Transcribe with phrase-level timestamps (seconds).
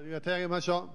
[0.00, 0.90] レルヤ手を挙げましょ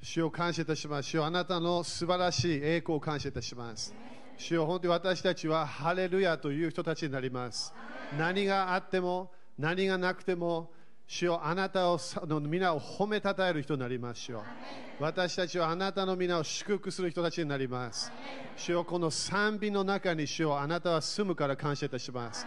[0.00, 0.04] う。
[0.04, 1.10] 主を感謝いたします。
[1.10, 3.94] 主よあなたの素晴らしい栄光を感謝いたします。
[4.38, 7.74] 主よ本当に私たちはハレルヤという人たちになります。
[8.18, 10.72] 何があっても、何がなくても、
[11.06, 14.22] 主よあなたをの皆を褒めたたえる人になります。
[14.22, 14.44] 主よ
[14.98, 18.10] 私たちはあなたの皆を祝福する人たちになります。
[18.56, 22.46] 主よこの賛美の中に主よあなたは住むから感謝いたします。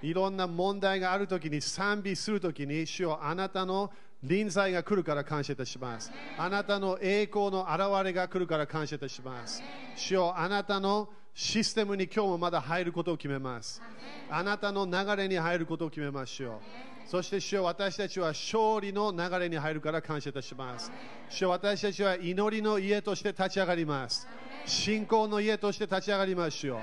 [0.00, 3.90] いろんな問題があるときに賛美するときに主よあなたの
[4.22, 6.10] 臨在が来るから感謝いたします。
[6.36, 9.62] あなたの栄光の現れが来るから感謝いたします。
[9.96, 13.80] 主よあなたのシステムに今日もまだ入ることを決めます。
[14.28, 17.08] あなたの流れに入ることを決めましょう。
[17.08, 20.90] そして主よ私たちは勝利の流れに入るから感謝いたします。
[21.28, 24.26] 主よ私たちは祈りの家として立ち上がります。
[24.66, 26.80] 信仰の家として立ち上がりましょう。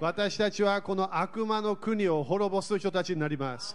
[0.00, 3.74] 私たちはこの悪魔の国を滅ぼす人たちになります。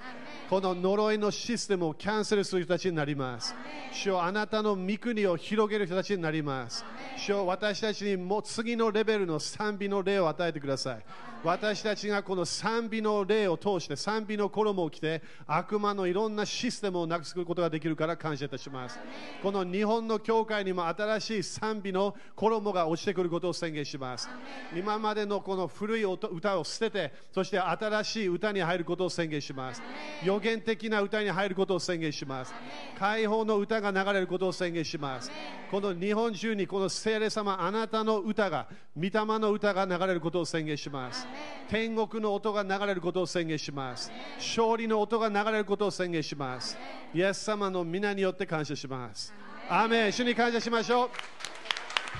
[0.49, 3.53] この呪いのシステムをキャンセルする人たちになります。
[3.91, 6.85] 主よあなたの御国を広げる人たちになります。
[7.17, 11.05] 主よ私たちにもう次のレベルの賛美の霊を与えてください。
[11.43, 18.97] 私たちがこの賛美の霊を通して賛美の衣を着て悪魔のいろんなシステムをなくすことができるから感謝いたします。
[19.41, 24.29] この日本の教会にも新しい賛美の衣が落ちてくることを宣言します。
[24.73, 29.81] 今までのこの古い音歌を捨てて、そして新しい歌に入ることを宣言します。
[30.23, 32.53] 予言的な歌に入ることを宣言します。
[32.97, 35.29] 解放の歌が流れることを宣言します。
[35.69, 41.27] この日本中にこの聖霊様、あなたの歌が、御霊の歌が流れることを宣言します。
[41.69, 44.11] 天国の音が流れることを宣言します。
[44.37, 46.77] 勝利の音が流れることを宣言します。
[47.13, 49.33] イエス様の皆によって感謝します。
[49.69, 51.09] アーメン主に感謝しましょう。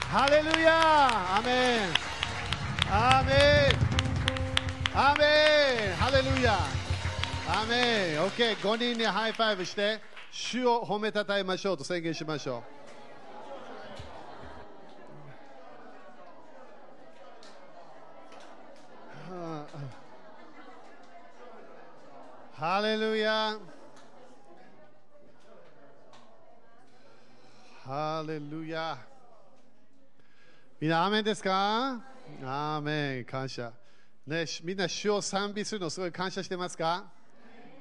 [0.06, 2.14] ハレルヤアーメン
[2.92, 5.26] アーメンアーメ
[5.92, 6.54] ンハレルヤ
[7.48, 10.00] アーメン OK、5人にハイファイブして、
[10.32, 12.83] 主を褒めたたえましょうと宣言しましょう。
[22.66, 23.58] ハレルヤ
[27.84, 28.98] ハレルヤ
[30.80, 32.02] みんな、アメンですか？
[32.42, 33.74] アーメン、感謝。
[34.26, 37.12] ね、みんな、主を賛美するのすごい感謝してますか？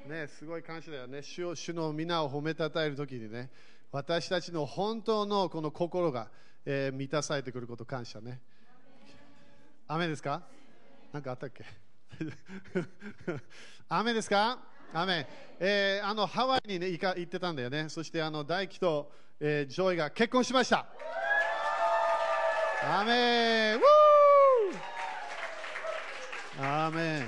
[0.05, 1.21] ね、すごい感謝だよね。
[1.23, 3.51] 主を主の皆を褒めたたえるときにね、
[3.89, 6.27] 私たちの本当のこの心が、
[6.65, 8.41] えー満たされてくること感謝ね。
[9.87, 10.43] アメンですか？
[11.13, 11.63] なんかあったっけ？
[13.87, 14.72] アーメンですか？
[14.95, 15.25] アメン、
[15.59, 17.89] えーあのハワイに、ね、行か行ってたんだよね。
[17.89, 20.85] そしてあの大輝と、えージョイが結婚しました。
[22.85, 27.27] アメンウーアメン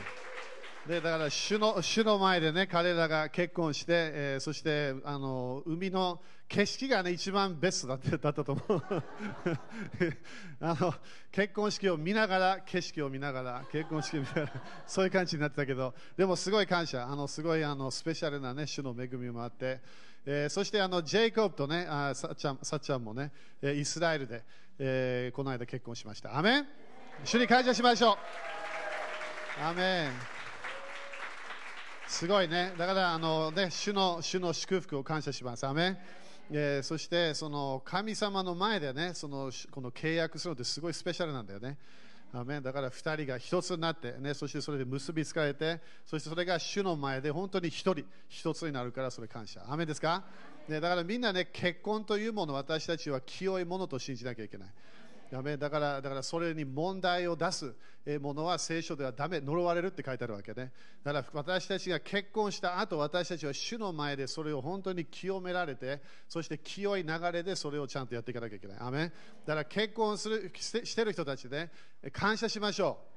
[0.88, 8.83] でだから主の主の前でね彼らが結婚して、えーそしてあの海の景色がね一番ベストだっただったと思う。
[10.61, 10.94] あの
[11.31, 14.51] 結婚式を見ながら景色を見ながら結婚式を見ながら
[14.85, 17.07] そういう感じになってたけどでもすごい感謝。
[17.07, 19.81] あのすごいあのスペシャルなね主の恵みもあって、
[20.25, 24.44] えーそしてあのジェイコブとねあさっちゃんさっちゃんもねえイスラエルで、
[24.78, 26.38] えーこの間結婚しました。
[26.38, 26.67] アメン。
[27.23, 28.17] 主に感謝しましょう。
[29.63, 30.11] アメン。
[32.07, 32.73] すごいね。
[32.78, 35.66] だから、あのね、主の主の祝福を感謝します。
[35.66, 35.97] アメン。
[36.51, 41.78] えーそして、その神様の前でね、そのこの契約するのってすごいスペシャルなんだよね。
[42.33, 47.94] アメだから2人が1つになって、ね、そしてそれで結びつかれて、そしてそれが主の前で本当に1人
[48.29, 49.66] 1つになるから、それ感謝。
[49.67, 50.23] アメですか、
[50.67, 54.69] ね、だからみんなね、結婚というもの私たちは清いものと信じなきゃいけない。
[55.34, 55.56] アメ。
[55.56, 57.74] ンだからだからそれに問題を出す
[58.19, 59.40] ものは聖書ではダメ。
[59.40, 60.72] 呪われるって書いてあるわけね。
[61.03, 68.78] だから私たちが結婚した後私たちは主の前でそれを本当に清められてそして清い流れでそれをちゃんとやっていかなきゃいけない。
[68.80, 69.12] アメ
[69.46, 71.69] だから結婚するしてしてる人たちで、
[72.03, 73.16] え感謝しましょう。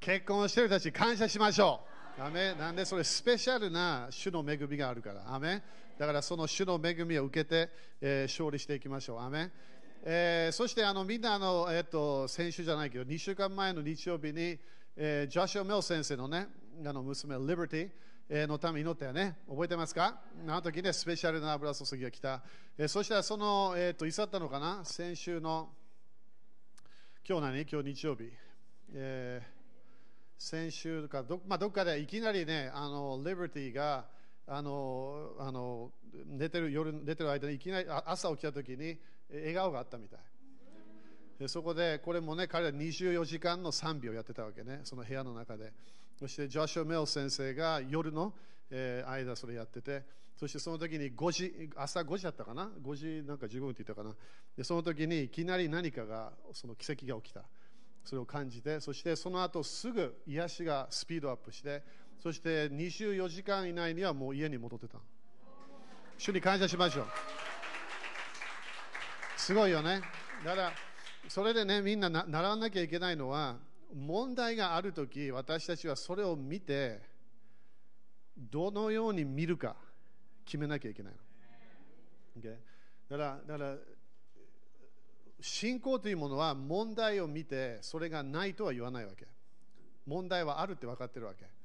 [0.00, 1.80] 結婚してる人たち感謝しましょ
[2.18, 2.22] う。
[2.22, 5.34] アメなんでそれスペシャルな主の恵みがあるから。
[5.34, 5.62] アメ
[6.00, 7.68] だからその主の恵みを受けて、
[8.00, 9.20] えー勝利していきましょう。
[9.20, 9.52] アメン。
[10.02, 14.58] えーそしてあのみんなあの、えー、と先週じゃないけど2週間前の日曜日に、
[14.96, 16.48] えージョシュア・メル先生のね
[16.86, 17.90] あの娘リバティ
[18.30, 19.36] えのために祈ったよね。
[19.46, 20.22] 覚えてますか？
[20.48, 22.40] あの時ねスペシャルな油注ぎが来た、
[22.78, 24.82] えーそしたらその、えー、といつだったのかな？
[24.86, 25.68] 先週の
[27.28, 27.66] 今日何？
[27.70, 28.30] 今日日曜日、
[28.94, 29.60] えー
[30.42, 34.06] 先週かど,、まあ、どっかでいきなりね、あのリバティが
[34.46, 35.92] あのあの
[36.26, 38.98] 寝てる夜寝てる間にいきなり朝起きた時に
[39.30, 40.20] 笑顔があったみたい。
[41.38, 45.72] でそこでこれもね彼は24時間の賛美をやってたわけね、その部屋の中で。
[46.18, 48.34] そしてジョシュア・メル先生が夜の、
[48.70, 50.04] えー間それやってて。
[50.36, 54.14] そしてその時に5時朝5時だったかな？5時なんか15分って言ったかな？
[54.56, 57.42] でその時にいきなり何かがその奇跡が起きた。
[58.04, 61.82] それを感じてそしてその後すぐ癒しがスピードアップして
[62.22, 64.98] そして24時間以内にはもう家に戻ってた。
[66.18, 67.06] 主に感謝しましょう。
[69.38, 70.02] すごいよね。
[70.44, 70.72] だから
[71.28, 73.56] それでねみんなな習わなきゃいけないのは
[73.94, 77.00] 問題があるとき私たちはそれを見て
[78.36, 79.76] どのように見るか
[80.44, 82.56] 決めなきゃいけないの、okay?
[83.08, 83.76] だからだから
[85.40, 89.26] 信仰というものは問題を見てそれがないとは言わないわけ。
[90.06, 91.59] 問題はあるって分かってるわけ。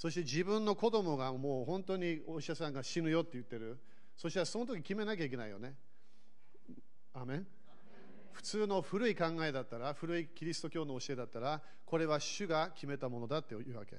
[0.00, 3.78] そして自分の子供がもう本当にお医者さんが死ぬよって言ってる。
[4.16, 5.74] そしたらその時決めなきゃいけないよね。
[7.12, 7.46] アメン。
[8.32, 13.98] 普通の古い考えだったら古いキリスト教の教えだったらこれは主が決めたものだっていうわけ。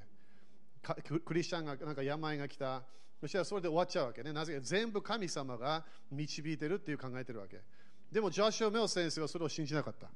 [1.24, 2.82] クリスチャンがなんか病が来た。
[3.20, 4.34] そしたらそれで終わっちゃうわけね。
[4.34, 7.62] なぜか全部神様が導いてるっていう考えてるわけ。
[8.12, 10.10] でもジョシュ・メオ先生はそれを信じなかった。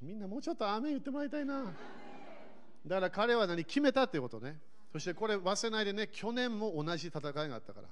[0.00, 1.74] みんなもうちょっと雨言ってもらいたいな。
[2.86, 4.58] だから彼は何決めたっていうことね。
[4.92, 7.88] そしてこれ忘れないでね去年も同じ戦いがあったから。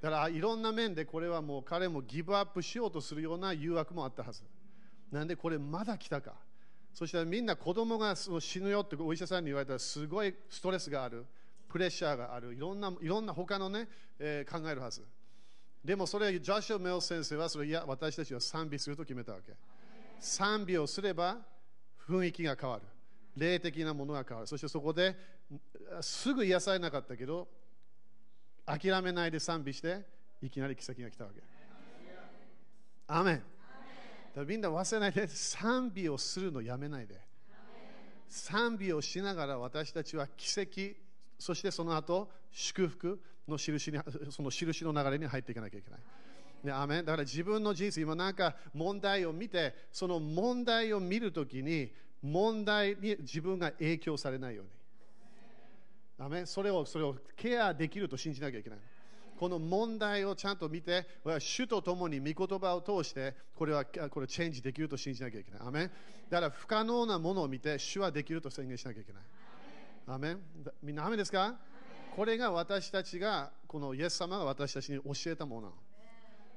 [0.00, 4.42] だからいろんな面でこれはもう彼もギブアップしようとするような誘惑もあったはず。
[5.12, 6.32] なんでこれまだ来たか。
[6.94, 11.26] そしたらみんな子供がその死ぬよってお医者さんに言われたらすごいストレスがある。
[11.68, 12.54] プレッシャーがある。
[12.54, 13.88] いろんないろんな他のね、
[14.18, 15.04] えー、考えるはず。
[15.84, 19.52] でもそれジョシュ・メル先生はそれいや私たちは賛美すると決めたわけ。
[20.18, 21.38] 賛美をすれば
[22.08, 22.82] 雰囲気が変わる。
[23.40, 25.16] 霊的なものが変わるそしてそこで
[26.00, 27.48] すぐ癒されなかったけど
[28.66, 30.04] 諦めないで賛美して
[30.42, 31.42] いきなり奇跡が来たわけ。
[33.08, 33.42] アメン
[34.36, 37.20] だみんな忘れないで賛美をするのやめないで
[38.28, 40.96] 賛美をしながら私たちは奇跡
[41.36, 43.98] そしてその後祝福の印に
[44.30, 46.00] その印の流れに入っていかなきゃいけない。
[46.62, 51.92] ね、アメだから自分の人生、今なんか問題を見て、その問題を見るときに、
[52.22, 54.70] 問題に自分が影響されないように。
[56.26, 56.44] アメ？
[56.46, 58.78] それをそれをケアできると信じなきゃいけない。
[59.38, 61.06] この問題をちゃんと見て、
[61.38, 65.60] 主と共に御言葉を通して、これはこれチェンジできると信じなきゃいけない。
[65.64, 65.90] アメ
[66.28, 69.22] だから不可能なものを見て、主はできると宣言しなきゃいけない。
[70.08, 70.36] アメ
[70.82, 71.54] みんな、アメですか？
[72.14, 75.72] これが私たちが、このイエス様が私たちに教えたもの。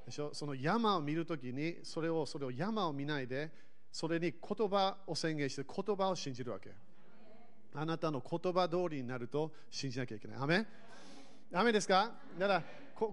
[0.06, 0.34] でしょ？
[0.34, 3.50] その山を見るときに、それをそれを山を見ないで、
[3.94, 6.72] それに言葉を宣言して、言葉を信じるわけ。
[7.76, 10.38] あなたの言葉通りになると信じなきゃいけない。
[10.40, 10.66] アメ
[11.52, 12.12] ダメですか？
[12.40, 12.64] だから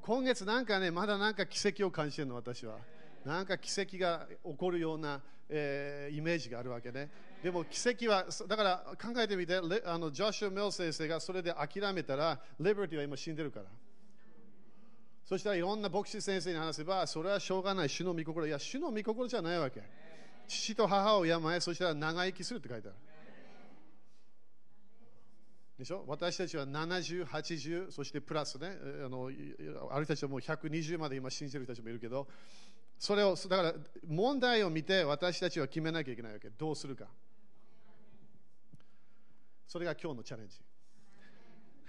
[0.00, 2.79] 今月なんかね、まだなんか奇跡を感じてるの、私は。
[3.27, 7.11] なんか奇跡が起こるような、えー、イメージがあるわけね。
[7.43, 13.67] でも奇跡は、だから考えてみて、あのジョシュ・メル先生がそれで諦めたら、リバティは今死んでるから。
[15.27, 18.47] そしたらいろんな牧師先生に話せば、それはしょうがない、主の御心。
[18.47, 19.82] いや、主の御心じゃないわけ。
[20.50, 22.97] 父と母を病え、そしたら長生きするって書いてある。
[25.79, 26.05] でしょ？
[26.08, 29.31] 私たちは70、80、そしてプラスね、あの
[29.91, 32.26] ある人たちはもう120まで今信じてる人たちもいるけど、
[32.99, 33.75] それを、だから
[34.06, 36.50] 問題を見て私たちは決めなきゃいけないわけ。
[36.50, 37.06] どうするか。
[39.67, 40.61] それが今日のチャレンジ。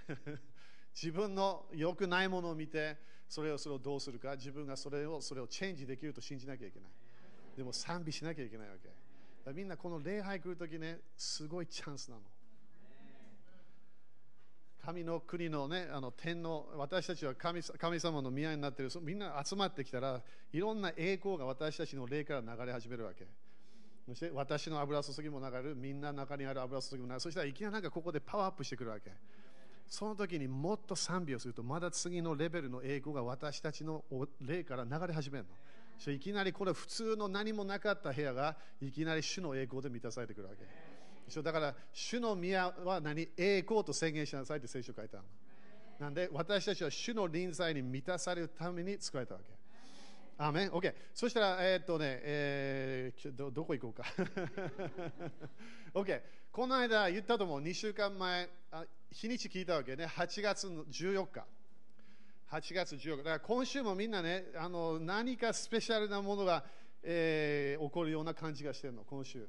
[0.94, 2.96] 自分の良くないものを見て、
[3.28, 6.90] それをそれをどうするか、自分がそれをそれをチェンジできると信じなきゃいけない。
[7.56, 9.52] でも賛美しなきゃいけないわけ。
[9.52, 12.22] みんなこの礼拝来るときね、すごいチャンスなの。
[14.84, 20.20] 神の国のね、あの天の、私たちは神神様の宮になっている、みんな集まってきたら、
[20.52, 23.26] いろんな栄光が私たちの霊から流れ始めるわけ。
[24.08, 27.20] そして私の油注ぎも流れる、みんな中にある油注ぎも流れる。
[27.20, 29.12] そしたらいきなりなんかここでパワーアップしてくるわけ。
[29.88, 34.04] その時にもっと賛美をすると、まだ次のレベルの栄光が私たちの
[34.40, 35.50] 霊から流れ始めるの。
[36.08, 41.42] いきなりこれ普通の何もなかった部屋がいきなり主の栄光で満たされてくるわけ。
[41.42, 45.22] だから、主の宮は何栄光と宣言しなさいって聖書書いた
[45.98, 49.46] なんで、私たちは主の臨在に満たされるために作られたわけ。
[50.38, 50.92] アメン ?OK。
[51.14, 54.04] そしたら、えー、っとね、えー、どどこ行こうか。
[55.94, 56.20] OK。
[56.50, 61.44] この間言ったと思う、2週間前、あ日にち聞いたわけね、8月の14日。
[62.52, 63.16] 8月14日。
[63.18, 66.62] だから今週もみんなね、あの何かスペシャルなものが、
[67.02, 69.48] えー、起こるような感じがしてるの、今週。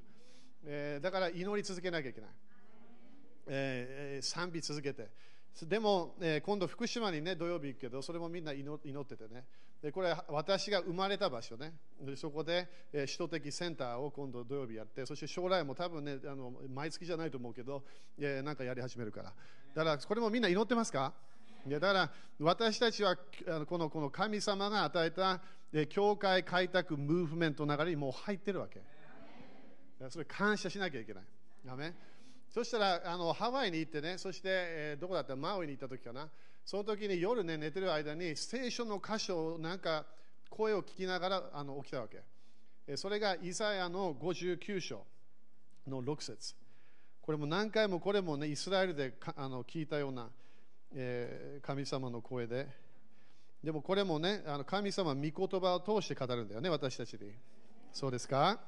[0.64, 2.30] えー、だから祈り続けなきゃいけない、
[3.48, 5.10] えー、賛美続けて。
[5.64, 9.44] でも、えー、今度福島にね土曜日行くけどそれもみんな祈っててね。
[9.82, 11.74] でこれ私が生まれた場所ね。
[12.00, 17.84] でそこで、えー、首都的センターを今度土曜日やってそして将来も多分ねあの毎月じゃないと思うけど、
[18.18, 19.34] えー、なんかやり始めるから。
[19.76, 21.14] だからこれもみんな祈ってますか？
[21.68, 23.16] だから私たちは
[23.68, 25.42] このこの神様が与えた
[25.90, 28.82] 教会開拓ムーブメントの流れにもう入ってるわけ。
[30.10, 31.24] それ感謝しなきゃいけない。
[31.70, 31.94] アメ
[32.50, 35.36] そしたらあのハワイに行ってね、そして、えー、どこだった？
[35.36, 36.30] マウイに行った時かな、
[36.66, 40.06] その時に夜ね、寝てる間に聖書の箇所をなんか
[40.50, 42.22] 声を聞きながらあの起きたわけ。
[42.86, 45.06] えそれがイザヤの59章
[45.88, 46.54] の6節
[47.22, 50.30] これも何回もこれもね、イスラエルであの聞いたような、
[50.96, 52.68] えー、神様の声で、
[53.64, 57.32] でもこれもね、あの神様は御言葉を通して語るんだよね、私たちに。
[57.92, 58.60] そうですか？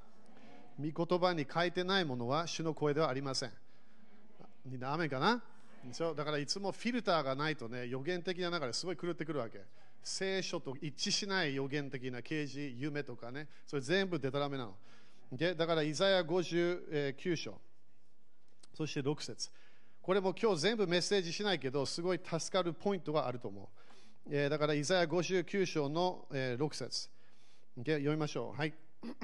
[0.79, 3.51] 御言葉に書いてないものは主の声ではありません。
[4.65, 5.43] みんな雨かな？
[6.15, 9.61] だからいつもフィルターがないとね、予言的な中ですごい狂ってくるわけ。
[10.03, 14.75] 聖書と一致しない予言的な啓示、夢とかね、それ全部デタラメなの
[15.31, 15.55] で。
[15.55, 17.59] だから、イザヤ59章、
[18.73, 19.49] そして6節
[20.05, 23.65] これも今日全部メッセージしないけど、すごい助かるポイントがあると思う。
[24.29, 27.09] えー、だから、イザヤ59章の、えー、6節
[27.75, 28.55] 読みましょう。
[28.55, 28.73] はい。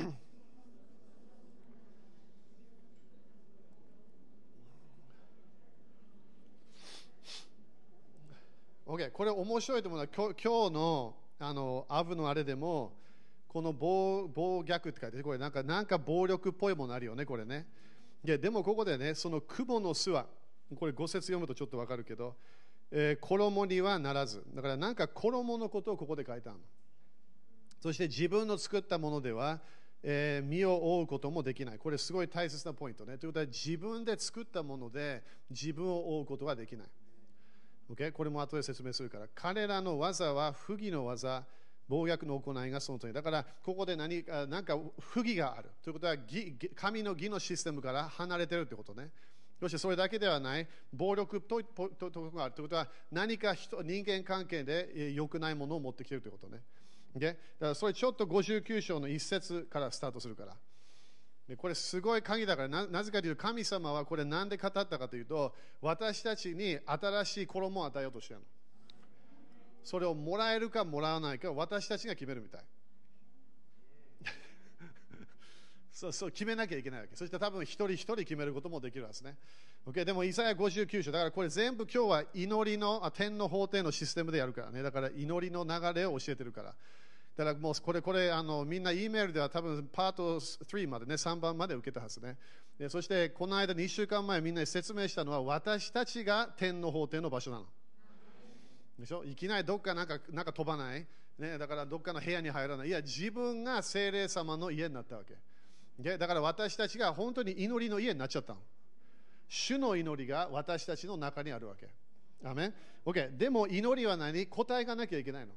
[8.87, 12.93] OK、これ面白いと思うのは、今日のあのアブのあれでも、
[13.47, 17.67] この暴暴虐って書いてこれなんかなんか暴力っぽいものあるよね、これね。
[18.23, 20.25] ででもここでね、その雲の巣は、
[20.75, 22.35] これ5節読むとちょっとわかるけど、
[22.91, 24.43] えー、衣にはならず。
[24.53, 26.65] だからなんか衣のことをここで書いてあるの。
[27.79, 29.59] そして自分の作ったものでは、
[30.03, 31.77] えー、身を覆うこともできない。
[31.79, 33.17] これすごい大切なポイントね。
[33.17, 36.87] ということは自分で作ったもので自分を覆うことができない。
[37.91, 38.11] Okay?
[38.11, 39.27] これも後で説明するから。
[39.35, 41.43] 彼らの技は不義の技、
[41.87, 43.13] 暴虐の行いがそのとおり。
[43.13, 45.69] だから、ここで何かなんか不義がある。
[45.83, 46.15] ということは、
[46.75, 49.09] 神の義のシステムから離れてるということね。
[49.61, 56.63] そしてそれだけではない、暴力ととととがあるということは、何か人人間関係で良くないものを持ってきているということね。
[57.15, 57.27] Okay?
[57.27, 60.57] だからそれちょっと59章の一節からスタートするから。
[61.47, 68.47] でこれすごい鍵だからな、なぜかというと神様はこれ何で語ったかというと、私たちに新しい衣を与えようとしているの。
[69.83, 72.61] それをもらえるかもらわないか私たちが決めるみたい。
[76.01, 77.15] そう そう決めなきゃいけないわけ。
[77.15, 79.37] そして多分一人一人決めることもできるはずね。
[79.85, 80.03] Okay?
[80.03, 84.81] でも、イザヤ59章、だからこれ全部今日は祈りの、あ天の法廷のシステムでやるからね。
[84.81, 86.75] だから祈りの流れを教えてるから。
[87.35, 92.37] だからもうこれ、これあのみんな E メールでは多分パート3までね、3番まで受けたはずね。
[92.77, 97.67] でそしてこの間2週間前みんなに説明したのは私たちが天の法廷の場所なの。
[98.97, 99.23] でしょ？
[99.23, 101.05] いきなりどっかなんかなんか飛ばない、
[101.37, 102.87] ね、だからどっかの部屋に入らない。
[102.87, 105.35] いや、自分が精霊様の家になったわけ。
[105.99, 108.59] でだから私たちが本当に祈りの家になっちゃったの。
[109.47, 111.89] 主の祈りが私たちの中にあるわけ。
[112.43, 112.73] アメン
[113.05, 113.37] ?OK。
[113.37, 114.47] でも祈りは何？
[114.47, 115.53] 答えがなきゃいけないの。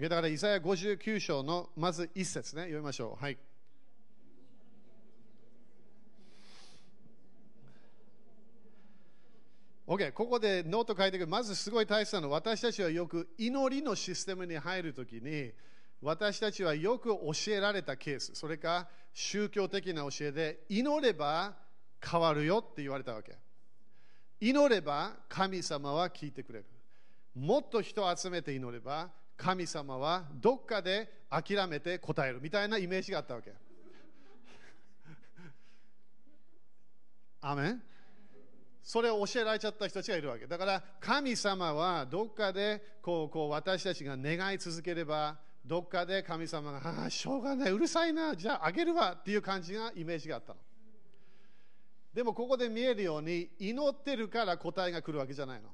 [0.00, 3.22] だから、イザヤ59章のまず一節ね、読みましょう。
[3.22, 3.38] はい。
[9.88, 11.26] OK、ここでノート書いてくる。
[11.26, 15.50] まずすごい大切なの、私たちはよく祈りのシステムに入るときに、
[16.00, 21.56] 私たちはよく教えられたケース、それか宗教的な教えで、祈れば
[22.00, 23.36] 変わるよって言われたわけ。
[24.40, 26.66] 祈れば神様は聞いてくれる。
[27.34, 33.52] もっと人を集めて祈れば神様はどっかで諦めて答えるみたいなイメージがあったわけ。
[37.40, 37.82] アメン？
[38.82, 40.46] それを教えられちゃった人たちがいるわけ。
[40.46, 45.36] だから神様はどっかでこうこう私たちが願い続ければ、
[45.68, 50.60] どっかで神様が、ああ、しょうがない、うるさいな、じゃああげるわっていう感じがイメージがあったの。
[52.14, 55.68] でもここで見えるように、祈ってるから答えが来るわけじゃないの。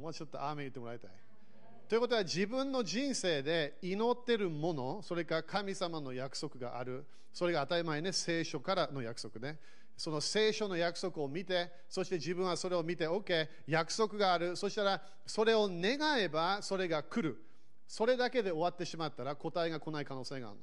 [0.00, 1.10] もうちょっと雨言ってもらいたい。
[1.88, 7.04] ということは自分の人生で祈ってるもの、それから神様の約束がある、
[7.34, 9.58] それが当たり前ね、聖書からの約束ね。
[9.98, 17.44] その聖書の約束を見て、そして自分はそれを見て、OK、約束がある、そしたらそれを願えばそれが来る。
[17.88, 20.62] それだけで終わってしまったら答えが来ない可能性があるの。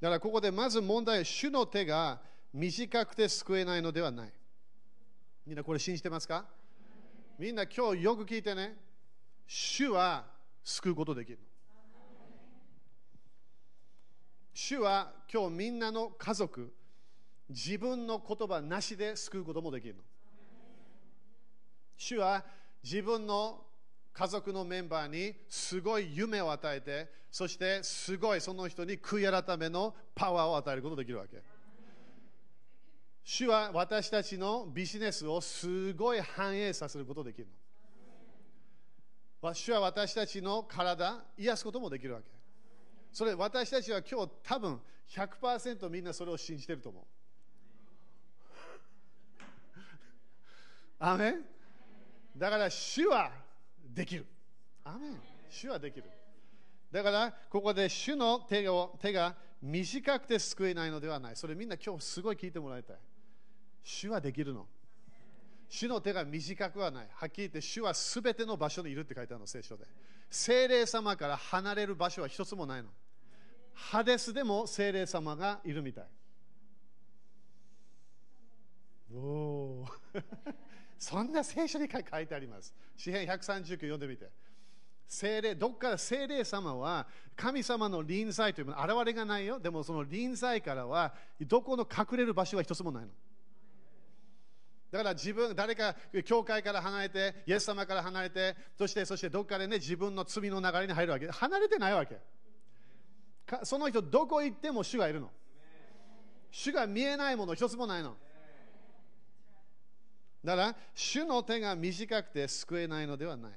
[0.00, 2.20] だからここでまず問題は、主の手が
[2.52, 4.32] 短くて救えないのではない。
[5.46, 6.44] みんなこれ信じてますか？
[7.38, 8.76] みんな今日よく聞いてね、
[9.46, 10.24] 主は
[10.64, 11.44] 救うことできるの。
[14.54, 16.74] 主は今日みんなの家族、
[17.52, 20.02] 自分の言葉なしで救うこともできるの。
[21.96, 22.44] 主は
[22.82, 23.64] 自分の
[24.12, 31.42] 家族のメンバーにすごい夢を与えて、そしてすごいその人に悔い改めのパワーを与えることができるわけ。
[33.24, 37.48] 主は私たちのビジネスをすごい反映させることができる
[39.42, 39.54] の。
[39.54, 42.26] 主は私たちの体、癒すこともできるわけ。
[43.12, 47.04] それ私たちは今日多分100%みんなそれを信じてると思う。
[51.04, 51.34] アメン
[52.36, 53.32] だから主は
[53.92, 54.24] できる。
[54.84, 56.04] アメン主はできる。
[56.92, 61.36] だからここで主の手を手が短くて救えないのではない。
[61.36, 62.96] それみんな今日すごい聞いてもらいたい。
[63.82, 64.64] 主はできるの。
[65.68, 67.08] 主の手が短くはない。
[67.12, 69.84] はっきり言って主はすべての場所にいるって書いてあるの、聖書で。
[70.30, 72.90] 精霊様から離れる場所は一つもないの。
[73.74, 76.04] ハデスでも精霊様がいるみたい。
[79.12, 79.86] おお
[81.02, 82.72] そんな聖書に書いてあります。
[82.96, 84.30] 詩篇139読んでみて。
[85.08, 89.58] 精霊、どっから精霊様は神様の臨在というもの、現れがないよ。
[89.58, 93.08] でもその臨在からは、どこの隠れる場所は一つもないの。
[94.92, 101.28] だから自分、誰か教会から離れて、イエス様から離れて、そしてそしてどっかでね、自分の罪の流れに入るわけ。
[101.28, 102.16] 離れてないわけ。
[103.64, 105.32] その人、どこ行っても主がいるの。
[106.52, 108.16] 主が見えないもの一つもないの。
[110.44, 113.52] だから、主の手が短くて救えないのではない。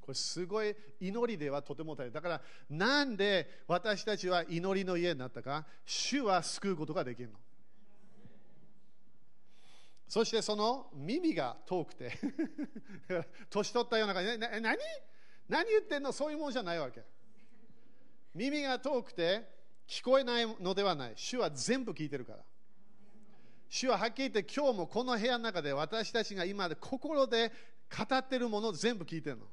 [0.00, 2.12] これすごい祈りではとても大変。
[2.12, 7.38] だから、なんで私たちは祈りの家になったか、主は救うことができるの。
[10.08, 12.18] そしてその耳が遠くて
[13.48, 14.78] 年取ったような感じで、な何？
[15.48, 16.10] 何言ってんの？
[16.10, 17.04] そういうもんじゃないわけ。
[18.34, 19.48] 耳が遠くて
[19.86, 21.12] 聞こえないのではない。
[21.16, 22.44] 主は全部聞いてるから。
[23.70, 27.52] 主ははっきり言って今日もこの部屋の中で私たちが今心で
[27.88, 29.44] 語ってるものを全部聞いてるの。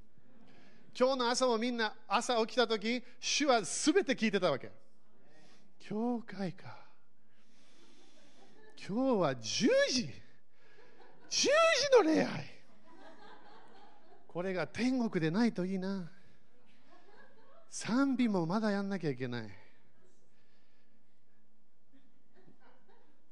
[1.00, 4.72] 今日の朝もみんな朝起きた時、主は全て聞いてたわけ。
[5.80, 6.80] 教会か。
[8.88, 9.68] 今日は10時。
[11.30, 11.50] 10時
[11.98, 12.46] の礼拝。
[14.28, 16.12] これが天国でないといいな。
[17.70, 19.67] 賛美もまだやんなきゃいけない。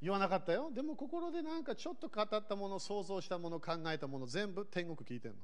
[0.05, 0.69] 言わなかったよ。
[0.71, 5.39] でも心でなんかちょっと語ったもの、想像したもの、考えたもの、全部天国聞いてるの。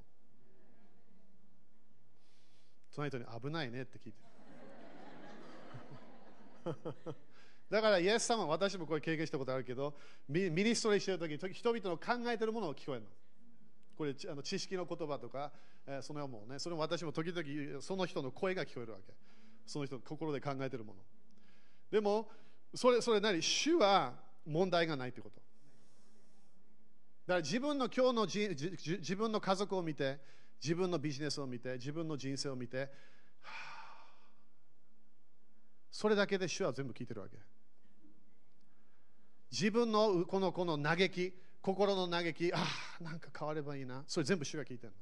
[2.94, 4.20] 隣人に危ないねって聞いて
[6.64, 6.76] る。
[7.72, 9.96] だからイエス様私もこれ経験したことあるけど
[10.28, 13.08] ミニストリーしてる時に人々の考えてるものを聞こえるの。
[13.96, 15.52] これあの知識の言葉とか、
[15.88, 19.12] えー、そのようもねそれも私も時々その人の声が聞こえるわけ
[19.66, 21.00] その人の心で考えてるもの
[21.90, 22.30] でも
[22.76, 23.42] それそれ何？
[23.42, 24.14] 主は
[24.46, 25.36] 問題がないってこと。
[27.28, 30.20] だから自分の今日のじ自分の家族を見て
[30.62, 32.90] 自分のビジネスを見て自分の人生を見て、
[35.92, 37.38] それだけで主は全部聞いてるわけ。
[39.52, 42.58] 自分のこのこの嘆き心の嘆きあ
[43.00, 44.04] あなんか変わればいいな。
[44.08, 44.94] それ全部主が聞いてる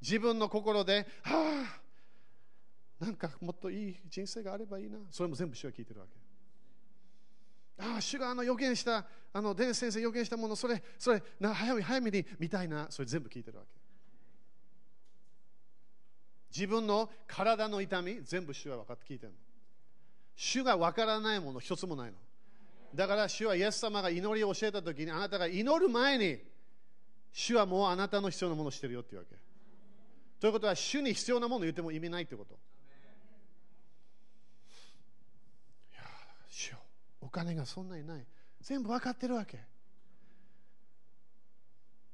[0.00, 1.64] 自分の心では
[3.00, 4.98] あなんかもっといい人生があればいいな。
[5.10, 6.23] それも全部主が聞いてるわけ。
[7.78, 13.84] ああ、主があの予言した、あのデネス先生予言したもの、それ、それ、な早め早めに見たいな、それ全部聞いてるわけ。
[16.54, 19.38] 自分の体の痛み、全部主は分かって聞いてるの。
[20.36, 22.18] 主が分からないもの、一つもないの。
[22.94, 26.38] だから主はイエス様が祈りを教えたときに、あなたが祈る前に、
[27.32, 29.34] 主はもうあなたの必要なものをしてるよっていうわけ。
[30.38, 32.54] ということは、主に必要なものを言っても意味ないってこと。
[35.92, 36.02] いや、
[36.48, 36.83] 主よ
[37.34, 38.24] 金がそんなにない。
[38.60, 39.58] 全部分かってるわけ。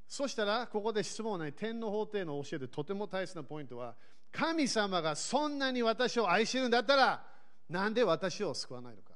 [0.09, 1.53] そしたら、ここで質問はない。
[1.53, 3.95] 天の法廷の教えでとても大切なポイントは、
[4.33, 7.25] 神様がそんなに私を愛してるんだったら、
[7.69, 9.13] なんで私を救わないのか。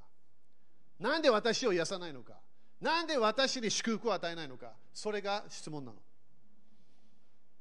[0.99, 2.33] なんで私を癒さないのか。
[2.79, 4.73] なんで私に祝福を与えないのか。
[4.93, 5.97] それが質問なの。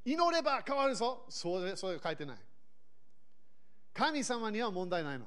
[0.05, 1.25] 祈れば変わるぞ。
[1.29, 2.37] それそれが書いてない。
[3.95, 5.27] 神様には問題ないの。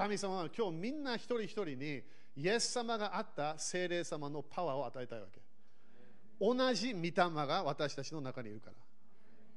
[0.00, 2.02] 神様は今日みんな一人一人に
[2.34, 5.42] イエス様があった精霊様のパワーを与えたいわけ。
[6.40, 8.76] 同じ御霊が私たちの中にいるから。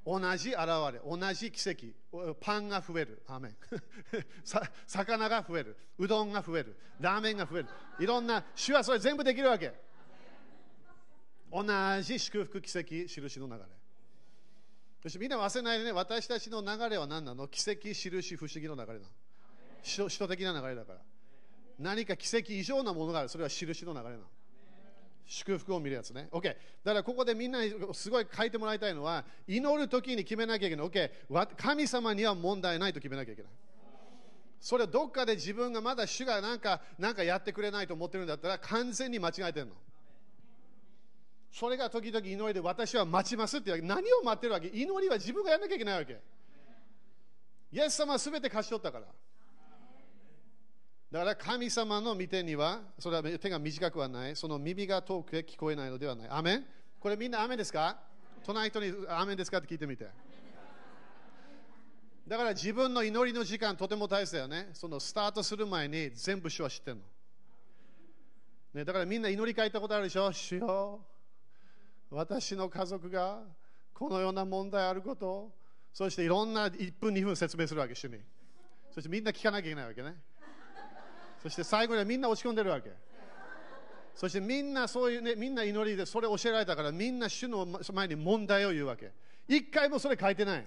[0.05, 0.57] 同じ現
[0.91, 1.69] れ、同じ奇
[2.11, 3.55] 跡、パンが増える、アメン
[4.85, 7.69] 魚が増える、うどんが増える、ラーメンが増える、
[8.01, 9.73] いろんな、主はそれ全部できるわけ。
[11.49, 11.63] 同
[12.01, 13.59] じ祝福、奇跡、印の流れ。
[15.03, 17.47] そしてみんな忘れないでね、私たちの流れは何なの？
[17.47, 19.22] 奇跡、印、不思議の流れなの。
[19.83, 20.99] 首都的な流れだから。
[21.79, 24.23] 何か奇跡以上なものがある、それは印の流れなの。
[25.25, 26.27] 祝福を見るやつね。
[26.31, 26.43] OK。
[26.43, 30.87] だからここでみんなにすごい書いてもらいたいのは、祈るときに決めなきゃいけない。
[30.87, 31.09] OK。
[31.55, 33.51] 神様には問題ないと決めなきゃいけない。
[34.59, 39.73] それをどっかで自分がまだ主がなんかなんかやってくれないと思ってるんだったら完全に間違えてるの。
[41.51, 44.69] それが時々祈りで私は待ちますって何を待ってるわけ？
[44.69, 46.19] 祈りは自分がやらなきゃいけないわけ。
[47.71, 49.05] イエス様は全て貸し取ったから。
[51.13, 56.27] だから神様の御手には、それは手が短くはない、その耳が遠くへ聞こえないのではない。
[56.27, 56.65] アメン？
[56.99, 57.99] これみんなアメンですか？
[58.43, 60.07] 隣人にアメンですかって聞いてみて。
[62.27, 64.71] だから自分の祈りの時間とても大切だよね。
[64.73, 67.03] そのスタートする前に全部主は知ってるの。
[68.73, 70.33] ね、だからみんな祈り書いたことあるでしょ？
[70.33, 70.99] 主よ
[72.09, 73.43] 私の家族が
[73.93, 75.51] このような問題あること
[75.93, 78.17] そしていろんな1分2分説明するわけ主に
[78.91, 80.15] そしてみんな聞かなきゃいけないわけね
[81.43, 82.89] そして最後にはみんな落ち込んでるわけ。
[84.15, 89.11] そしてみんなそういうねみんな祈りでそれ教えられたからみんな主の前に問題を言うわけ。
[89.47, 90.65] 一回もそれ書いてない。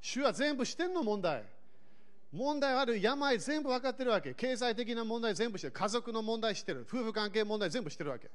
[0.00, 1.42] 主は全部してんの問題。
[2.30, 4.32] 問題ある病全部分かってるわけ。
[4.34, 5.72] 経済的な問題全部してる。
[5.72, 6.86] 家族の問題してる。
[6.88, 8.30] 夫婦関係問題全部してるわけ。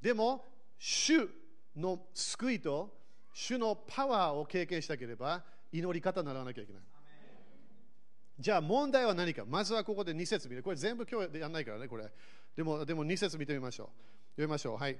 [0.00, 0.44] でも
[0.78, 1.28] 主
[1.76, 2.94] の救いと
[3.32, 6.82] 主のパワーを経験したければ祈り方にならなきゃいけない。
[8.38, 9.44] じゃあ問題は何か。
[9.46, 12.10] まずはここで2節見るこれ全部今日やらないからねこれ。
[12.56, 13.86] でもでも2節見てみましょう。
[14.36, 14.78] 読みましょう。
[14.78, 14.96] はい。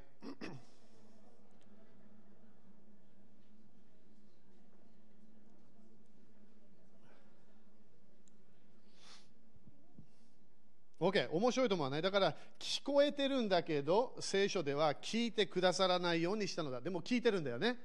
[11.00, 12.02] OK、面白いと思わない？
[12.02, 16.82] だから聞こえてるんだけど聖書では聞いてくださらないようにしたのだ。
[16.82, 17.78] でも聞いてるんだよね。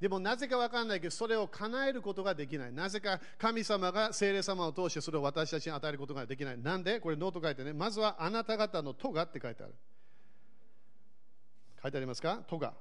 [0.00, 2.72] でもなぜか分かんないけどそれを叶えることができない。
[2.72, 6.58] なぜか神様が聖霊様を通してそれを私たちに与えることができない。
[6.58, 7.00] なんで？
[7.00, 7.72] これノート書いてね。
[7.72, 9.74] まずはあなた方の戸がって書いてある。
[11.82, 12.42] 書いてありますか？
[12.46, 12.74] 戸が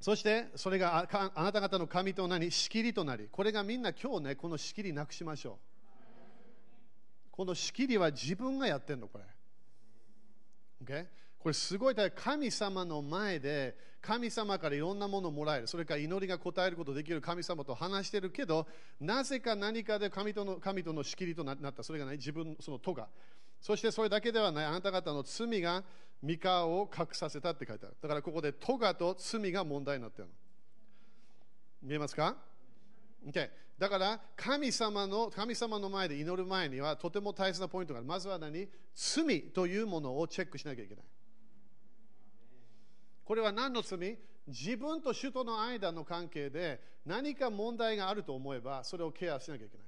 [0.00, 3.28] そしてそれがあなた方の神となり仕切りとなり。
[3.30, 5.54] これがみんな今日ねこの仕切りなくしましょう。
[7.30, 9.24] この仕切りは自分がやってるの、これ。
[10.84, 11.06] Okay?
[11.48, 18.66] これすごい、神様の前で、神様からいろんなものをもらえる、それから祈りが答えることができる神様と話してるけど、
[19.00, 23.08] なぜか何かで神との神との仕切りとなった、それがね、自分、その戸が。
[23.62, 25.82] そしてそれだけではない、あなた方の罪が
[26.22, 27.96] 三河を隠させたって書いてある。
[28.02, 30.34] だからここで戸がと罪が問題になってるの。
[31.82, 32.36] 見えますか
[33.26, 38.06] ？Okay、だから神様の神様の前で祈る前にはとても大切なポイントがある。
[38.06, 38.68] まずは何？
[38.94, 41.04] 罪というものをチェックしなきゃいけない。
[43.28, 44.16] これは何の罪？
[44.46, 49.86] 自分と主との間の関係で何か問題があると思えばそれをケアしなきゃいけない。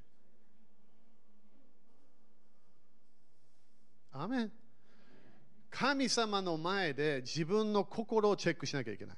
[4.25, 4.53] アメン
[5.71, 9.17] 神様の前で自分の心をチェックしなきゃいけない。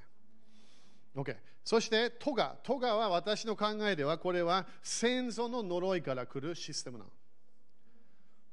[1.17, 2.55] Okay、そして、トガ。
[2.63, 7.09] トガは私の考えでは、これは先祖の呪いから来るシステムなの。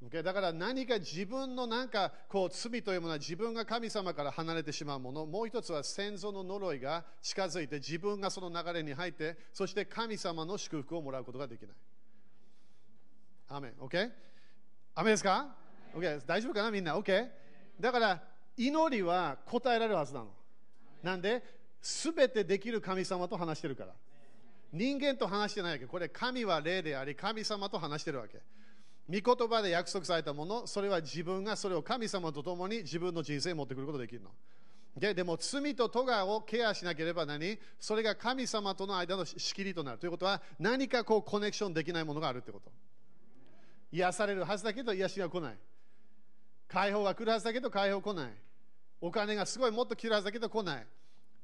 [0.03, 11.71] Okay、だから何か自分のなんかこう罪というものは自分が神様から離れてしまうもの、もう一つは先祖の呪いが近づいて自分がその流れに入って、そして神様の祝福をもらうことができない。
[13.49, 13.73] アメン。
[13.79, 14.11] OK?
[14.95, 15.55] アメですか
[15.95, 16.23] ?OK?
[16.27, 16.71] 大丈夫かな？
[16.71, 17.29] みんな ?OK?
[17.79, 18.23] だから
[18.57, 20.29] 祈りは答えられるはずなの。
[21.03, 21.43] なんで？
[21.83, 23.93] すべてできる神様と話してるから。
[24.73, 25.87] 人間と話してないわけ。
[25.87, 28.41] これ、神は霊であり、神様と話してるわけ。
[29.11, 34.31] 御言葉で約束されたもの、それは自分がそれを神様と共に自分の人生に持ってくることができるの。
[34.97, 37.59] ででも罪と咎をケアしなければ何？
[37.79, 42.71] それが神様との間の仕切りとなるということは何かこうコネクションできないものがあるということ。
[43.93, 45.59] 癒されるはずだけど癒しが来ない。
[46.69, 48.33] 解放が来るはずだけど解放来ない。
[49.01, 50.87] お金がすごいもっと来るはずだけど来ない。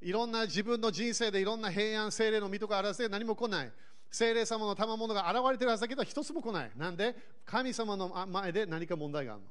[0.03, 3.73] いろんな自分の人生でいろんな平安、精霊の身とかあらせ何も来ない。
[4.11, 6.71] 精霊様の賜物が現れてるはずだけど一つも来ない。
[6.77, 7.14] なんで？
[7.45, 9.49] 神様の前で何か問題があるの。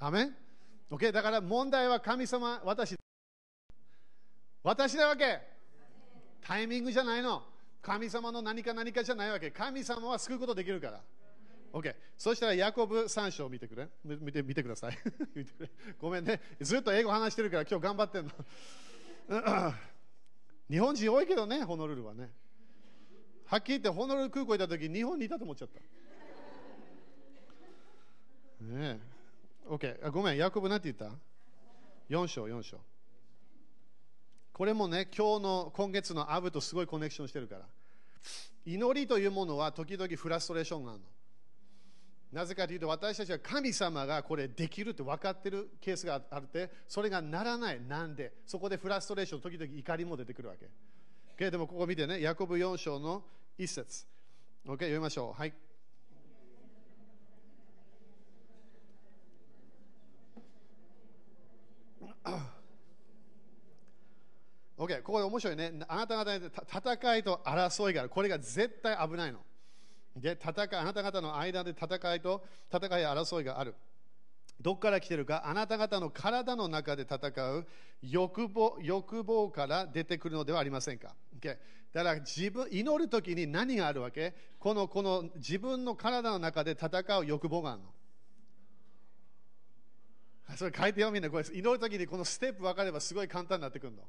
[0.00, 0.34] アメン
[0.90, 1.12] ?OK?
[1.12, 2.96] だから問題は神様、私。
[4.62, 5.40] 私なわけ。
[6.40, 7.42] タイミングじゃないの。
[7.82, 9.50] 神様の何か何かじゃないわけ。
[9.50, 11.00] 神様は救うことできるから。
[11.72, 11.94] OK。
[12.16, 13.88] そしたら、ヤコブ3章見てくれ。
[14.04, 14.98] 見て見てください
[15.34, 15.70] 見てくれ。
[15.98, 16.40] ごめんね。
[16.60, 19.74] ずっと英語話してるから今日頑張ってんの。
[20.70, 22.30] 日本人多いけどね、ホノルルはね。
[23.48, 25.80] はっきり言って、ホノルル空港行った時、日本にいたと思っちゃった。
[28.64, 28.98] ねえ。
[29.66, 30.06] OK。
[30.06, 31.16] あごめん、ヤコブなんて言った
[32.10, 32.78] ?4 章、4章。
[34.52, 37.62] これもね、今日の、今月のアブとすごいコネクションしてるから。
[38.66, 41.06] 祈りというものは時々フラストレーションがあるの。
[42.30, 50.68] なぜかというと私たちは神様がこれできるって分かってるケースがあってそれがならないなんでそこでフラストレーション時々怒りも出てくるわけ
[51.38, 51.50] Okay?
[51.50, 53.22] でもここ見てね、ヤコブ4章の
[53.58, 54.06] 1節。
[54.66, 55.38] OK 読みましょう。
[55.38, 55.52] はい。
[64.78, 65.72] OK、ここで面白いね。
[65.88, 68.10] あなた方に戦いと争いがある。
[68.10, 69.40] これが絶対危ないの。
[70.14, 73.74] で戦いあなた方の間で戦いと戦い争いがある。
[74.60, 77.66] どこから来てるか、あなた方の体の中で戦う
[78.02, 81.14] 欲望欲望から出てくるのではありませんか？
[81.40, 81.56] Okay、
[81.92, 84.34] だから自分祈るときに何があるわけ？
[84.58, 87.88] このこの自分の体の中で戦う欲望があるの。
[90.56, 94.02] それ書いてよみんなこれ祈るときにこのステップ分かればすごい簡単になってくるの。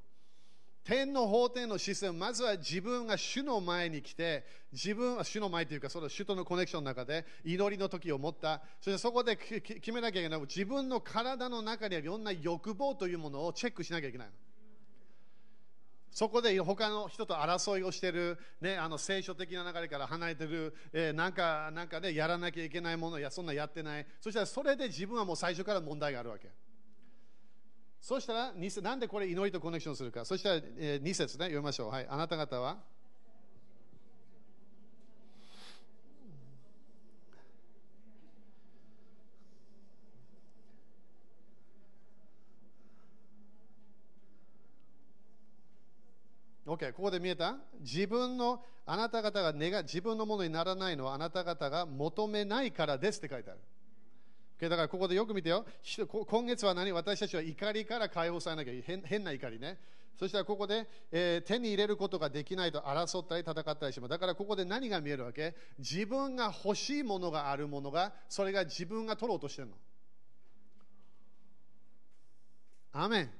[0.85, 14.33] 天の法廷のシステム、まずは自分が主の前に来て、自分は主の前というか、その主とのコネクションの中で祈りの時を持った、そしてそこで決めなきゃいけない、自分の体の中にあるいろんな欲望というものをチェックしなきゃいけないの。
[16.11, 26.49] そこで他の人と争いをしてる、ね、あの聖書的な流れから離れてる、えー、なんかなんか、ね、やらなきゃいけないもの、やそんなやってない、そしたらそれで自分はもう最初から問題があるわけ。
[28.01, 30.23] そしたら、なんでこれ祈りとコネクションするか。
[30.23, 31.89] そしたら、え、2節ね、読みましょう。
[31.89, 32.07] はい。
[32.09, 32.77] あなた方は、
[46.69, 47.57] OK、ここで見えた？
[47.79, 53.59] 自分の、あなた方が願自分のものにならないのはあなた方が求めないからですって書いてある。
[54.69, 55.65] だからここでよく見てよ。
[56.27, 56.91] 今月は何？
[56.91, 59.79] 私たちは怒りから解放されなきゃ変変な怒りね。
[60.19, 64.09] そしたらここで、えー、手に入れることができないと争ったり戦ったりします。
[64.09, 65.55] だからここで何が見えるわけ？
[65.79, 69.75] 自分が欲しいものがあるものが、それが自分が取ろうとしてるの。
[72.91, 73.31] アメン。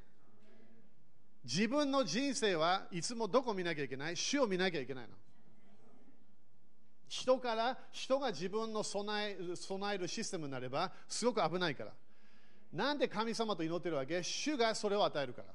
[1.52, 4.16] 自分の人生はいつもどこ見なきゃいけない？
[4.16, 5.10] 主を見なきゃいけないの。
[7.08, 11.92] 人から人が自分の備え備えるシステムになればすごく危ないから。
[12.72, 14.22] なんで神様と祈ってるわけ？
[14.22, 15.48] 主がそれを与えるから。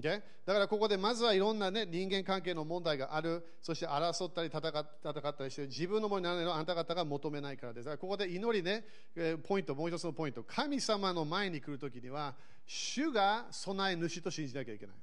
[0.00, 0.22] Okay?
[0.46, 7.84] だからここでまずはいろんな、ね、人間関係の問題がある、そして争ったり戦ったりして自分のものにならないのはあなた方が求めないからです。
[7.84, 8.84] だからここで祈りね、
[9.46, 12.34] ポイント、もう一つのポイント、神様の前に来るときには、
[12.66, 14.96] 主が備え主と信じなきゃいけない。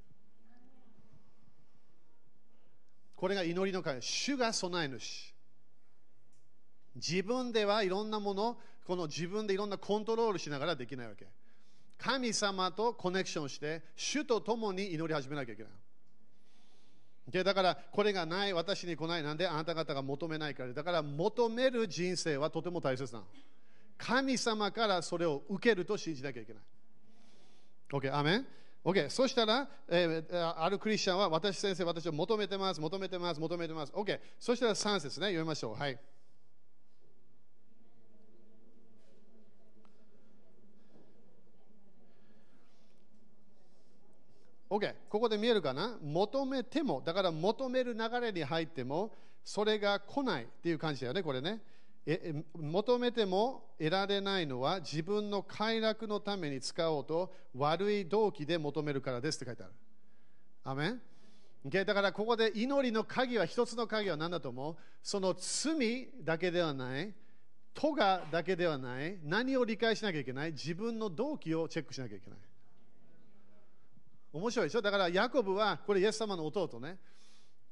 [3.14, 5.34] これが祈りの会、主が備え主。
[6.96, 11.26] 自分ではいろんなもの、この自分でいろんなコントロールしながらできないわけ。
[11.98, 15.72] 神様とコネクションして、主と共に祈り始めなきゃいけない。
[17.30, 20.72] でだから、これがない、私に来ない、なんであなた方が求めないから。
[20.72, 23.26] だから、求める人生はとても大切なの。
[23.98, 26.62] 神様からそれを受けると信じなきゃいけない。
[27.90, 28.46] OK、アメン
[28.84, 33.92] OK、そしたら、えー、あるクリスチャンは、私先生、私を求めてます、求めてます、求めてます。
[33.92, 35.74] OK、そしたら3節ね、読みましょう。
[35.74, 35.98] はい。
[44.68, 45.96] OK、ここで見えるかな？
[46.02, 49.12] 求めても、だから求める流れに入っても、
[49.44, 51.60] それが来ないっていう感じだよね、これね。
[52.04, 59.72] え求めても得られないのは自分の快楽のために使おうと悪い動機で求めるからですって書いてある。
[60.62, 61.00] アメン、
[61.66, 61.84] okay?
[61.84, 64.76] だからここで祈りの鍵は一つの鍵は何だと思う？
[65.02, 67.12] その罪だけではない、
[67.74, 70.52] 咎だけではない、何を理解しなきゃいけない？
[70.52, 72.38] 自分の動機をチェックしなきゃいけない。
[74.36, 74.82] 面白いでしょ？
[74.82, 76.98] だからヤコブはこれイエス様の弟ね。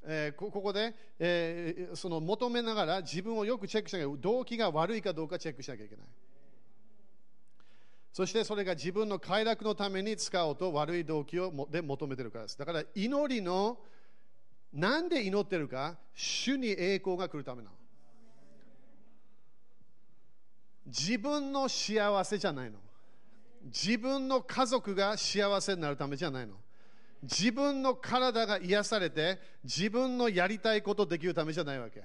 [0.07, 6.07] えー、ここで、えー、その求めながら自分をよくチェックしなきゃ動機が悪いかどうかチェックしなきゃいけない。
[8.13, 12.59] そしてそれが自分の快楽のために使おうと悪い動機をもで求めてるからです。
[12.59, 13.79] だから祈りの
[14.73, 17.77] なんで祈ってるか、主に栄光が来るためなの。
[20.87, 22.79] 自分の幸せじゃないの。
[23.65, 26.55] 自分の家族が幸せになるためじゃないの。
[27.23, 32.05] 自分の体が癒されて自分のやりたいことできるためじゃないわけ。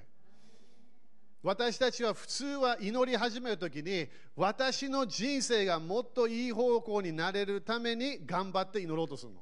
[1.42, 9.40] 私たちは普通は祈り始めるときに私の人生がもっといい方向になれるために頑張って祈ろうとするの。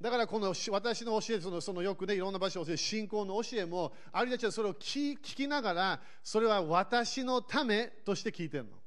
[0.00, 8.81] だからこの私の教えそのそのよくねいろんな場所を教え信仰の教えもある人たちはそれを聞きながらそれは私のためとして聞いてるの。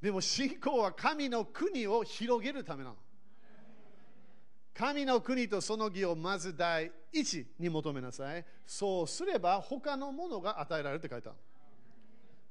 [0.00, 2.96] でも信仰は神の国を広げるためなの
[4.74, 8.44] 神の国とその義をまず第一に求めなさい。
[8.64, 11.38] そうすれば他のものが与えられるって書いてある。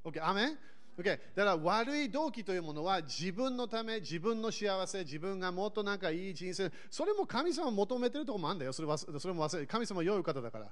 [0.04, 0.58] OK、アメン
[0.98, 8.72] Okay、だから悪い動機というものは自分のため、自分の幸せ、自分がもっとなんかいい人生、それも神様求めてるところもあるんだよ。
[8.72, 10.66] それはそれも忘れ神様良い方だから。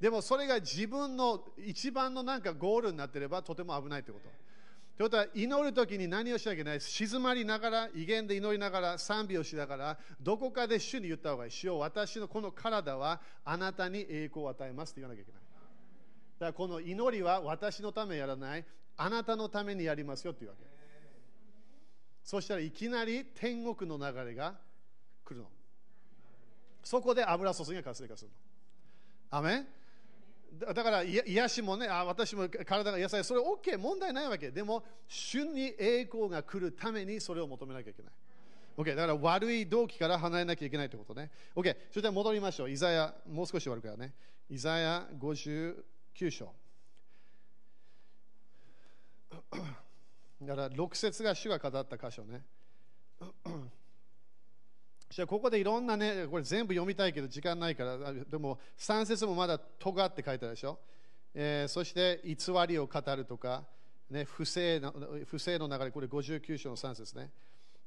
[0.00, 4.28] でもそれが自分の一番のなんかゴールになってればとても危ないってこと。
[5.02, 6.80] ということは祈るときに何をしなきゃいけない？
[6.80, 11.50] 静まりながら、威厳で祈りながら、賛美をしながら、どこかで主に言った方がいい。
[11.50, 15.42] 主よ私のこの体はあなたに栄光を与えますって言わなきゃいけない。
[15.42, 15.48] だ
[16.38, 18.64] からこの祈りは私のためやらない、
[18.96, 20.64] あなたのためにやりますよっていうわけ。
[22.22, 24.54] そしたらいきなり天国の流れが
[25.24, 25.48] 来るの。
[26.84, 28.30] そこで油注ぎが活性化する
[29.32, 29.36] の。
[29.36, 29.66] アメ
[30.52, 34.50] だから癒しもね、あ私も体が癒されそれ OK、問題ないわけ。
[34.50, 38.12] でも、主に栄光が来るためにそれを求めなきゃいけない。
[38.76, 41.30] OK、だから悪い動機から離れなきゃいけないということね。
[41.56, 42.70] OK、それでは戻りましょう。
[42.70, 44.12] イザヤ、もう少し終わるからね。
[44.50, 46.52] イザヤ59章。
[50.42, 52.42] だから6節が主が語った箇所ね。
[55.14, 60.78] じゃあここでいろんなね、これ全部読みたいけど時間ないから、でも3節もまだ尖って書いてあるでしょ？
[61.34, 63.62] えー、そして偽りを語るとか、
[64.08, 64.94] ね、不正の
[65.26, 67.30] 不正の流れ、これ59章の3節ね。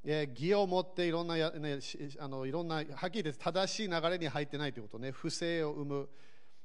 [0.04, 1.80] えー、義を持っていろんなや、ね、
[2.20, 6.10] あのいろんな、はっきり言って正しい流れに入ってないということね、不正を生む。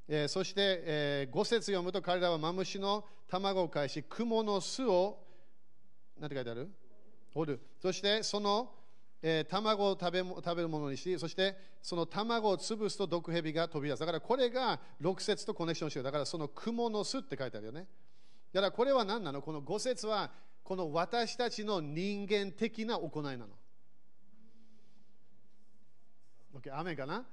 [0.09, 5.25] えー、そして、えー、5節読むと彼らはマムシの卵を返し、雲の巣を、
[6.19, 6.69] 何て書いてある？
[7.33, 7.61] 掘る。
[7.81, 8.75] そしてその、
[9.23, 14.01] えー、卵を食べ食べるものにし、そしてその卵を潰すと毒蛇が飛び出す。
[14.01, 16.05] だからこれが6節とコネクションしてる。
[16.05, 17.87] だからその雲の巣って書いてあるよね。
[18.53, 19.43] だからこれは何なの？
[19.43, 20.31] この5節は
[20.65, 23.49] この私たちの人間的な行いなの。
[26.59, 27.25] OK、アメかな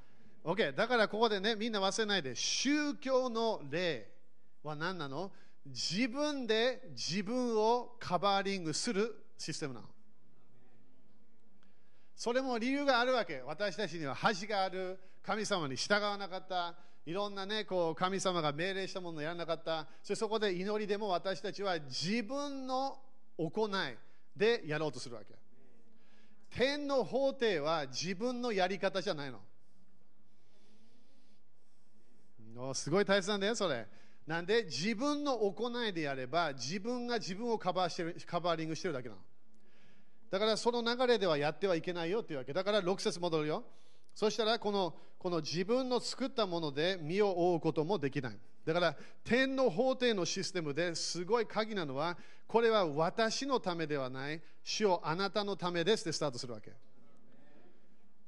[0.44, 4.12] ？OK、だからここでね、みんな忘れないで、宗教の例
[4.62, 5.32] は何なの？
[5.66, 9.88] 自分で自分をカバーリングするシステムなの。
[12.18, 13.44] それも理由があるわけ。
[13.46, 15.00] 私たちには恥がある。
[15.22, 16.74] 神様に従わなかった。
[17.06, 19.88] いろんなね、こう、神様が命令したものをやらなかった。
[20.02, 22.98] そそこで祈りでも私たちは自分の
[23.38, 23.72] 行い
[24.36, 25.36] でやろうとするわけ。
[26.50, 29.40] 天の法廷は自分のやり方じゃないの。
[32.74, 33.86] すごい大切なんだよ、それ。
[34.26, 39.22] なんで、自分の行いでやれば、自分が自分をカバーしてるカバーリングしてるだけなの。
[40.30, 42.54] だからその流れではやってはいけないよというわけ。
[42.54, 43.64] だから6節戻るよ。
[44.14, 48.38] そしたらこの、この自分の作ったもので身を覆うこともできない。
[48.66, 56.72] だから天の法廷のシステムですごい鍵なのは、これは私のためではない、主をあなたのためですってスタートするわけ。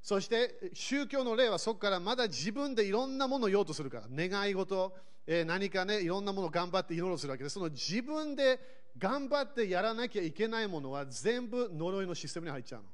[0.01, 4.93] そして宗教の例はそこからまだ自分でいろんなものを言おうとするから願い事、
[5.27, 8.59] え、何かねいろんなものを頑張って祈ろうとするわけでその自分で
[8.99, 12.87] 頑張ってやらなきゃいけないものは全部呪いのシステムに入っちゃうの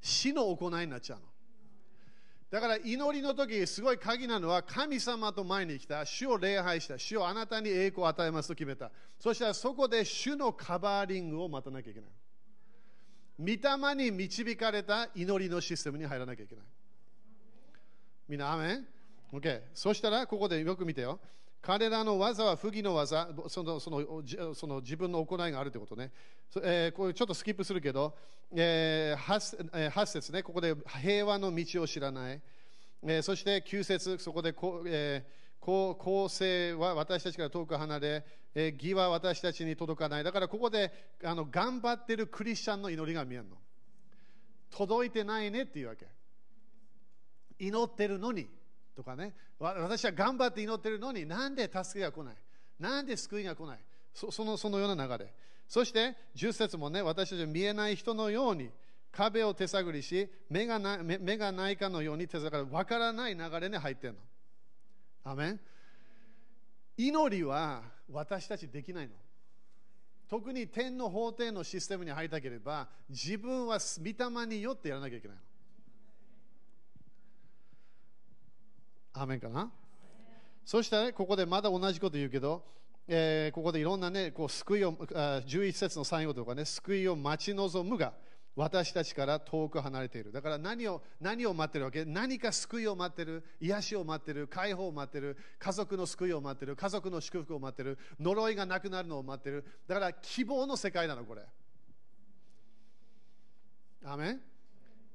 [0.00, 1.24] 死の行いになっちゃうの
[2.50, 12.10] だから祈りの時すごい鍵なのは神様と前に来た主を礼拝した主をあなたに栄光を与えますと決めたそしたらそこで主のカバーリングを待たなきゃいけない
[13.38, 16.64] 御霊に導かれた祈りのシステムに入らなきゃいけない。
[18.28, 18.86] みんな、アメン
[19.32, 19.60] ?OK。
[19.74, 21.20] そしたら、ここでよく見てよ。
[21.62, 24.22] 彼らの技は不義の技、そのその
[24.54, 26.12] その自分の行いがあるということね。
[26.62, 28.14] えー、これちょっとスキップするけど、
[28.54, 32.40] えー、8, 8節ね、ここで平和の道を知らない。
[33.02, 40.24] えー、そして9節そこでこ、えー公正は私たちから遠く離れ、え義は私たちに届かない。
[40.24, 40.92] だからここで
[41.24, 43.56] あの頑張ってるクリスチャンの祈りが見えるの。
[44.70, 46.06] 届いてないねっていうわけ。
[47.58, 48.48] 祈ってるのに
[48.96, 49.34] とかね。
[49.58, 52.36] 私は頑張って祈ってるのになんで助けが来ない？
[52.80, 53.78] なんで救いが来ない？
[54.14, 55.32] そのそのような流れ。
[55.68, 58.70] そして10節もね、私たちは見えない人のように
[59.12, 64.20] 壁を手探りし、目がな目がないかのように手探り、わからない流れに入ってるの。
[65.24, 65.60] アメン
[66.96, 69.14] 祈りは私たちできないの。
[70.28, 74.04] 特に天の法廷のシステムに入りたければ、自分は御
[74.44, 75.42] 霊によってやらなきゃいけないの。
[79.18, 79.70] アメンかな？
[80.64, 82.62] そしたら、ねここでまだ同じこと言うけど、
[83.08, 88.12] えー、ここでいろんなね、こう救いを、11節の最後とかね、救いを待ち望むが、
[88.56, 90.32] 私たちから遠く離れている。
[90.32, 92.04] だから何を何を待ってるわけ？
[92.04, 99.64] 何か救いを待ってる、癒しを待ってる、解放を待ってる、家族の救いを待ってる、家族の祝福を待ってる、呪いがなくなるのを待ってる？
[99.86, 101.42] だから希望の世界なの、これ。
[104.04, 104.38] アメ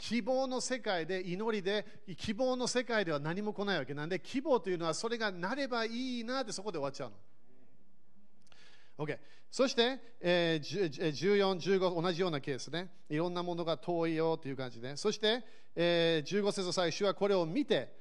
[0.02, 1.86] 希望の世界で祈りで
[2.18, 9.06] 希望の世界では何も来ないわけなんで希望というのはそれがなればいいなってそこで終わっちゃうの。
[9.06, 9.20] OK。
[9.52, 12.90] そして、えー14、15、同じようなケースね。
[13.10, 14.98] いろんなものが遠いよという感じで。
[14.98, 15.44] そして、
[15.76, 17.94] えー15節の最初はこれを見て、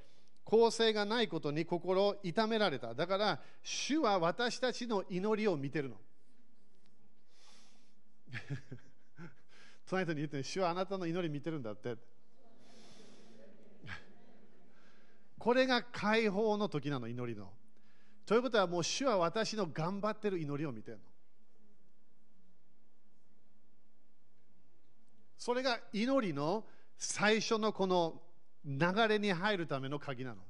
[0.44, 2.94] 公正がないことに心を痛められた。
[2.94, 5.96] だから、主は私たちの祈りを見てるの。
[9.91, 11.97] 隣の人に言って、主はあなたの祈り見てるんだって。
[15.36, 17.51] これが解放の時なの、祈りの。
[18.24, 21.03] ということは、もう主は私の頑張ってる祈りを見てるの。
[25.36, 26.64] それが祈りの
[26.97, 28.22] 最初のこの
[28.64, 30.43] 流れに入るための鍵なの。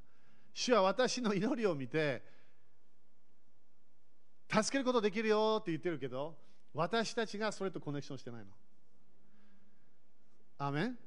[0.53, 2.22] 主は私の祈りを見て、
[4.53, 6.36] 助けることできるよって言ってるけど、
[6.74, 8.51] 私たちがそれとコネクションしてないの。
[10.61, 10.98] アメン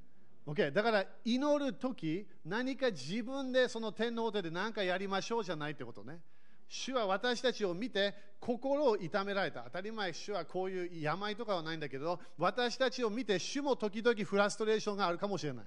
[0.48, 0.72] ?OK。
[0.72, 6.20] だから祈るとき、何か自分でその天皇手で何かやりましょうじゃないってことね。
[6.68, 9.62] 主は私たちを見て心を痛められた。
[9.62, 15.66] 当たり前、主はこういう病とかはないんだけど、私たちを見て主も時々フラストレーションがあるかもしれない。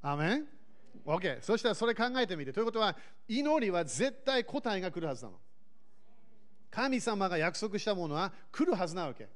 [0.00, 0.46] アメン
[1.04, 1.42] ?OK。
[1.42, 2.52] そしたらそれ考えてみて。
[2.52, 2.96] ということは、
[3.26, 5.40] 祈りは絶対答えが来るはずなの。
[6.72, 9.28] 神様が約束したものは来るはずなわけ。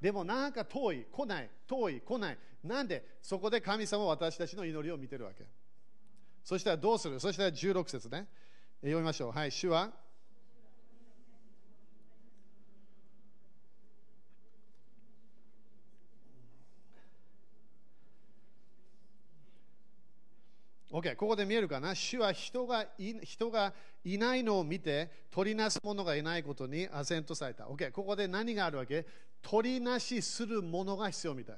[0.00, 2.38] でもなんか遠い、来ない、遠い、来ない。
[2.64, 5.44] なんでそこで神様は私たちの祈りを見てるわけ。
[6.42, 7.20] そしたらどうする？
[7.20, 8.26] そしたら16節ね。
[8.80, 9.32] 読みましょう。
[9.32, 9.92] はい、主は。
[20.90, 21.94] OK、ここで見えるかな？
[21.94, 23.72] 主は人がい人が
[24.04, 27.64] いないのを見て、取りなす者がいないことにアセントされた。
[27.66, 29.06] OK、ここで何があるわけ？
[29.40, 31.56] 取りなしするものが必要みたい。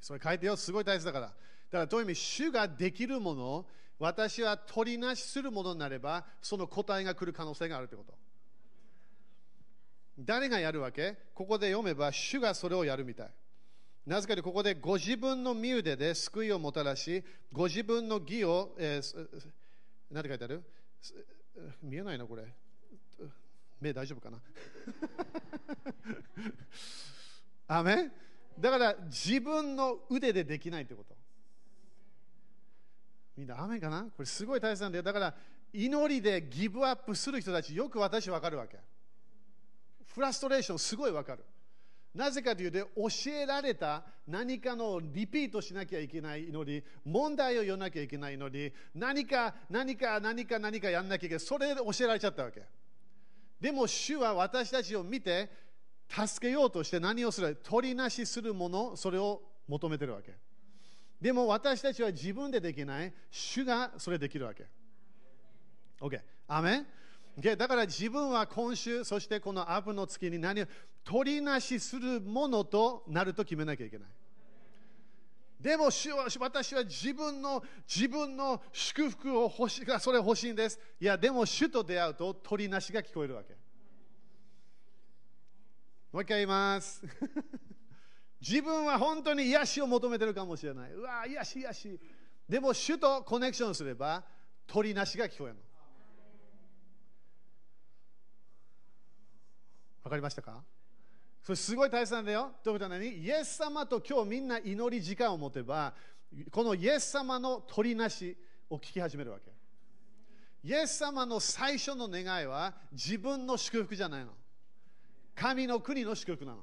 [0.00, 1.26] それ書いてよ、すごい大切だから。
[1.26, 1.36] だか
[1.72, 3.66] ら、どういう意味、主ができるもの、
[3.98, 8.14] 私は取りなしするものになれば、その答えが来る可能性があるってこと。
[10.18, 11.18] 誰がやるわけ？
[11.34, 13.30] ここで読めば、主がそれをやるみたい。
[14.06, 17.22] なぜかとここでご自分の身腕で救いをもたらし、
[17.52, 19.28] ご自分の義を、えー、
[20.10, 20.64] 何て書いてある？
[21.82, 22.44] 見えないな、これ。
[23.80, 24.40] 目大丈夫かな？
[27.78, 28.10] アメ
[28.58, 31.16] だから自分の腕でできないってこと。
[33.36, 34.04] みんな雨かな？
[34.04, 35.02] これすごい大切なんだよ。
[35.02, 35.34] だから
[35.72, 38.78] 祈りでギブアップする人たちよく私分かるわけ。
[40.06, 41.44] フラストレーションすごい分かる。
[42.14, 51.40] なぜかというと、教えられた何かのリピートしなきゃいけない祈り、問題を言わなきゃいけない祈り、何か、何か、何か、何かやんなきゃいけない。
[51.40, 52.62] それで教えられちゃったわけ。
[53.60, 55.50] でも、主は私たちを見て、
[56.08, 60.34] 助けようとして何をする取りなしするもの、それを求めてるわけ。
[61.20, 63.12] でも、私たちは自分でできない。
[63.30, 64.66] 主がそれできるわけ。
[66.00, 66.20] OK。
[66.48, 66.86] アメン
[67.40, 70.66] だから自分は今週、そしてこのアップの月に何を
[71.04, 74.08] 取りなしするものとなると決めなきゃいけない。
[75.60, 80.78] でも主は私は自分の自分の祝福を欲しがそれ欲しいんです。
[80.98, 83.54] いや、でも主と出会うと取りなしが聞こえるわけ。
[86.12, 87.02] もう一回言います。
[88.40, 90.92] 自分は本当に癒しを求めてるかもしれない。
[90.92, 92.00] うわ、癒し、癒し。
[92.48, 94.24] でも主とコネクションすれば
[94.66, 95.69] 取りなしが聞こえるの。
[100.02, 100.62] わかりましたか？
[101.42, 102.52] それすごい大切なんだよ。
[102.62, 105.94] ということは何イエス様と今日みんな祈り時間を持てば、
[106.50, 108.36] このイエス様の取りなし
[108.68, 109.50] を聞き始めるわけ。
[110.62, 114.32] イエス様の最初の願いは自分の祝福じゃないの。
[115.34, 116.58] 神の国の祝福なの。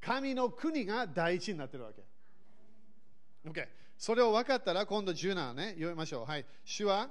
[0.00, 2.02] 神の国が第一になってるわけ。
[3.48, 3.68] OK。
[3.98, 6.26] それを分かったら今度17ね、読みましょう。
[6.26, 6.46] はい。
[6.64, 7.10] 主は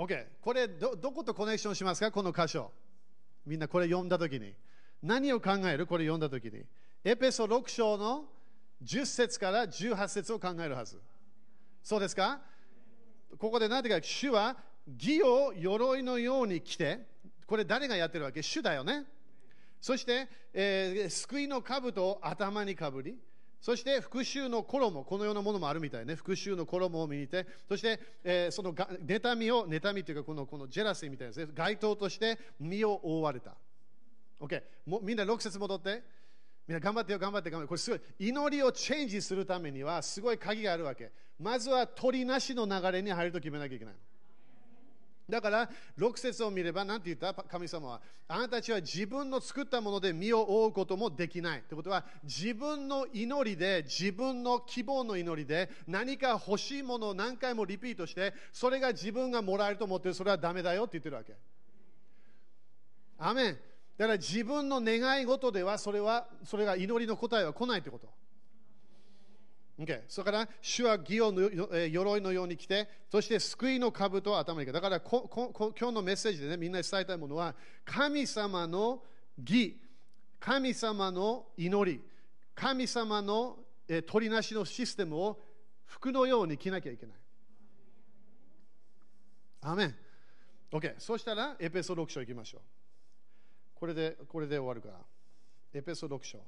[0.00, 2.72] OK、これど、どことコネクションしますか、この箇所。
[3.44, 4.54] みんなこれ読んだときに。
[5.02, 5.86] 何を考える？
[5.86, 6.62] これ読んだときに。
[7.04, 8.24] エペソ6章の
[8.82, 10.98] 10節から18節を考えるはず。
[11.82, 12.40] そうですか？
[13.38, 14.56] ここで何ていうか、主は
[14.98, 17.00] 義を鎧のように着て、
[17.46, 18.40] これ誰がやってるわけ？
[18.42, 19.04] 主だよね。
[19.82, 23.18] そして、えー、救いの兜を頭にかぶり、
[23.60, 26.14] そして復讐の衣、このようなものもあるみたいね。
[26.14, 31.46] 復讐の衣を見て、そして、えー、その妬みを、妬みというかこのこのジェラシーみたいですね。
[31.54, 33.54] 街灯として身を覆われた。
[34.40, 34.62] OK。
[34.86, 36.02] もみんな6節戻って。
[36.66, 37.68] みんな頑張ってよ、頑張って、頑張って。
[37.68, 38.00] これすごい。
[38.18, 41.12] 祈りをチェンジするためには、すごい鍵があるわけ。
[41.38, 44.00] まずは鳥なしの流れに入ると決めなきゃいけないの。
[45.30, 47.32] だから6節を見れば何て言った？
[47.44, 48.00] 神様は。
[48.28, 51.62] あなたたちは自分の作ったもので身を覆うこともできない。
[51.62, 60.14] ということは自分の祈りで自分の希望の祈りで何か欲しいものを何回もリピートしてそれが自分がもらえると思ってる。
[60.14, 61.34] それはダメだよって言ってるわけ。
[63.18, 63.58] アメン。
[63.98, 68.08] だから自分の願い事ではそれはそれが祈りの答えは来ないってこと。
[69.80, 77.54] Okay、それから、主は義を鎧のように着て、そして救いの兜を頭にかけだからここ、今日のメッセージでね、みんなに伝えたいものは、
[77.86, 79.02] 神様の
[79.42, 79.80] 義、
[80.38, 82.02] 神様の祈り、
[82.54, 83.56] 神様の、
[83.88, 85.40] え取りなしのシステムを
[85.86, 87.16] 服のように着なきゃいけない。
[89.62, 89.96] アメン。
[90.70, 92.60] OK、そしたら、エペソ6章いきましょう。
[93.74, 95.00] これで、これで終わるから。
[95.72, 96.38] エペソ6章。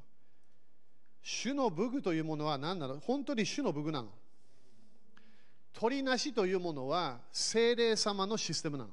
[1.22, 2.98] 主の武具というものは何なの？
[2.98, 4.08] 本当に主の武具なの？
[5.72, 8.90] 取りなしというものは精霊様のシステムなの。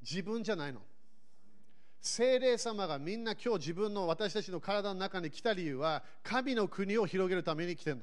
[0.00, 0.80] 自分じゃないの。
[2.00, 8.02] 精霊様がみんな今日自分の私たちの体の中に来た理由は神の国を広げるために来てるの。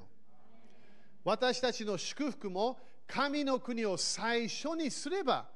[1.26, 5.48] 私たちの祝福も神の国を最初にすれば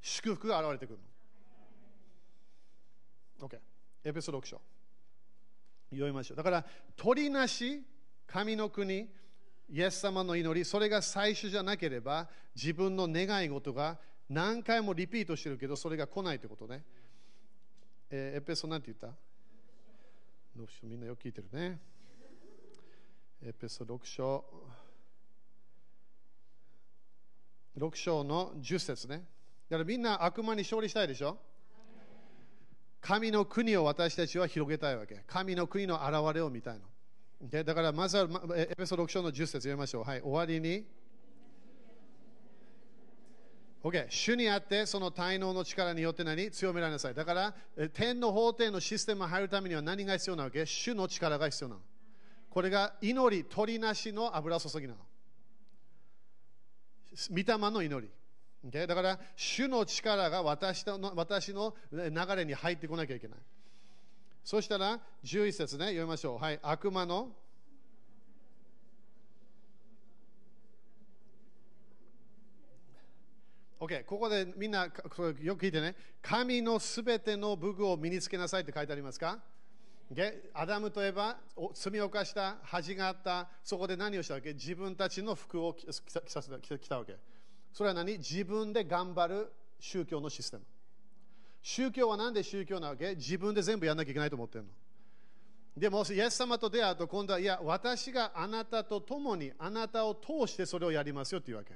[0.00, 0.98] 祝福が現れてくる
[3.38, 3.46] の。
[3.46, 3.58] OK。
[4.04, 4.60] エペソ6章。
[5.96, 6.36] 読みましょう。
[6.36, 6.64] だから、
[6.96, 7.82] 取りなし、
[8.26, 9.08] 神の国、
[9.70, 16.82] イエス様の祈り、それが最初じゃなければ、自分の願い事が何回もリピートしてるけど、それが来ないということね。
[18.10, 19.16] えー、エペソなんて言った
[20.58, 21.80] ？6章みんなよく聞いてるね。
[23.42, 24.44] エペソ6章。
[27.78, 29.24] 6章の10節ね。
[29.70, 31.38] だからみんな悪魔に勝利したいでしょ？
[33.02, 35.24] 神の国を私たちは広げたいわけ。
[35.26, 36.86] 神の国の現れを見たいの。
[37.48, 37.64] Okay?
[37.64, 40.04] だからまずはエペソ6章の10節読みましょう。
[40.04, 40.86] はい、終わりに。
[43.82, 46.48] OK、主にあってその滞納の力によって何？
[46.52, 47.14] 強められなさい。
[47.14, 47.52] だから
[47.92, 50.64] 天の法廷のシステムに入るためには何が必要なわけ？
[50.64, 51.80] 主の力が必要なの。
[52.48, 55.00] これが祈り、取りなしの油注ぎなの。
[57.30, 58.12] 御霊の祈り。
[58.66, 58.86] Okay?
[58.86, 63.38] だから、主の力が私の私の流れに入ってこなきゃいけない。
[64.44, 66.38] そしたら、11節ね、読みましょう。
[66.38, 67.30] はい、悪魔の
[73.80, 79.40] OK、ここでみんなよく聞いてね、神のすべての武具を身につけなさいって書いてありますか、
[80.12, 80.34] okay?
[80.54, 81.36] アダムといえば
[81.74, 84.52] 罪を犯した恥があった、そこで何をしたわけ？
[84.52, 87.16] 自分たちの服を着たわけ。
[87.72, 88.18] それは何？
[88.18, 90.62] 自分で頑張る宗教のシステム。
[91.62, 93.14] 宗教は何で宗教なわけ？
[93.14, 94.70] 自分で全部やんなきゃいけないと思ってるの。
[95.76, 101.72] でも、イエス様と出会うと、今度は、いや、私があなたと共に、あなたを通してそれをやりますよっていうわけ。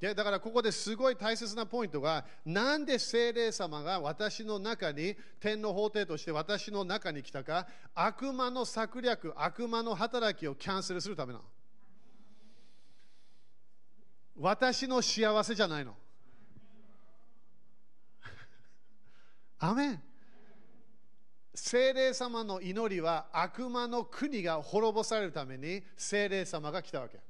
[0.00, 11.44] でだからここですごい大切なポイントが、なんで聖霊様が私の中に、天の法廷として私の中に来たか、悪魔の策略、悪魔の働きをキャンセルするためなの。
[14.40, 15.94] 私の幸せじゃないの。
[19.58, 20.02] アメン
[21.54, 27.20] 精霊様の祈りは悪魔の国が滅ぼされるために精霊様が来たわけ。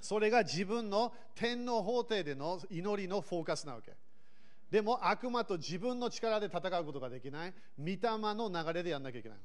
[0.00, 3.92] それが自分の天皇法廷での祈りのフォーカスなわけ。
[4.70, 7.54] でも悪魔と自分の力で戦うことができない。
[7.76, 9.38] 御霊の流れでやんなきゃいけない。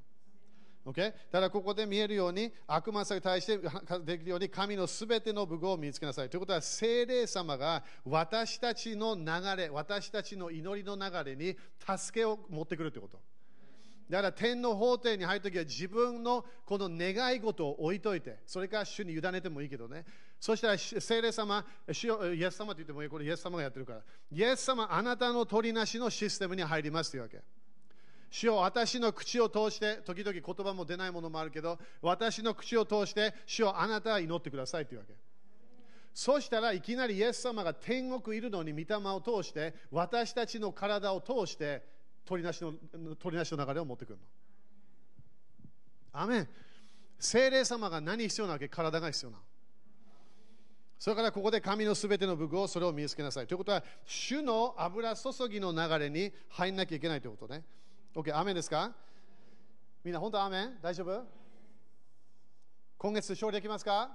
[0.88, 1.14] Okay?
[1.30, 3.58] ただここで見えるように悪魔さに対して
[4.06, 6.30] できるように神のすべての武具を見つけなさい。
[6.30, 9.26] ということは聖霊様が私たちの流
[9.62, 11.58] れ、私たちの祈りの流れに
[11.98, 13.20] 助けを持ってくるということ。
[14.10, 20.06] だから天の法廷に入るときは自分のこの願い事を置いといて、それから主に委ねてもいいけどね。
[20.40, 24.04] そしたら聖霊様、主イエス様と言ってもいい、これイエス様がやってるから。
[24.32, 27.42] イエス様、あなたの取りなしのシステムに入りますというわけ。
[28.38, 35.16] 主よ私の口を通して、時々言葉も出ないものもあるけど、私の口を通して、主よあなたは祈ってくださいというわけ。
[36.14, 41.84] そしたらいきなりイエス様が天国いるのに御霊を通して、私たちの体を通して、
[42.26, 42.74] 取りなしの
[43.16, 44.20] 取りなしの流れを持ってくる
[46.14, 46.22] の。
[46.22, 46.48] アメン
[47.18, 48.70] 精霊様が何必要なわけ？
[48.70, 49.38] 体が必要な
[51.00, 53.48] それからここで神のすべての武具をそれを身につけなさい。
[53.48, 57.64] ということは、主の油注ぎの流れに入んなきゃいけないということね。
[58.18, 58.92] OK、アメンですか
[60.04, 61.24] みんな本当アメン大丈夫
[62.98, 64.10] 今月勝利できますか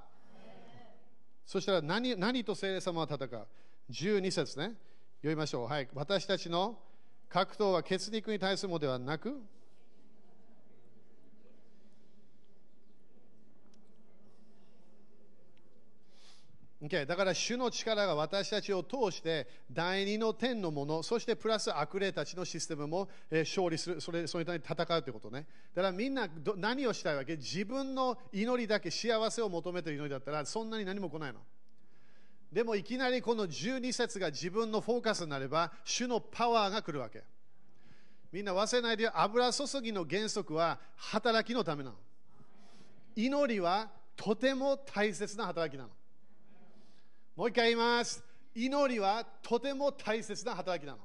[1.47, 3.47] そしたら何何と聖霊様は戦う
[3.93, 4.73] ?12 節ね。
[5.21, 5.69] 読みましょう。
[5.69, 5.89] はい。
[5.95, 6.81] 私たちの
[7.29, 9.41] 格闘は血肉に対するものではなく、
[16.85, 25.47] Okay、だから主の力が私たちを通して第二の天のもの、そしてプラス悪霊たちのシステムも、え、勝利する、それそれに戦うということね。
[25.77, 27.37] だからみんなど何をしたいわけ？
[27.37, 31.39] 自分の祈りだけ幸せを求めてる祈りだったらそんなに何も来ないの。
[32.51, 37.23] でもいきなりこの12節が自分のフォーカスになれば主のパワーが来るわけ。
[38.33, 41.97] みんな忘れないで油注ぎの原則は働きのためなの。
[43.15, 45.91] 祈りはとても大切な働きなの。
[47.35, 48.23] もう一回言います。
[48.55, 50.99] 祈りはとても大切な働きなの。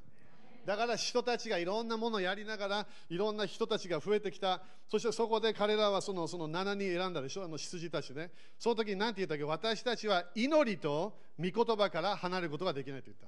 [0.65, 4.61] だから人たちがいろんなものをやりながら、いろんな人たちが増えてきた。
[4.89, 8.32] そしてそこで彼らはそのその7人選んだでしょ、あの羊たちね。
[8.59, 9.45] その時に何て言ったっけ？
[9.45, 13.28] 私たちは祈りと御言葉から離れることができないと言った。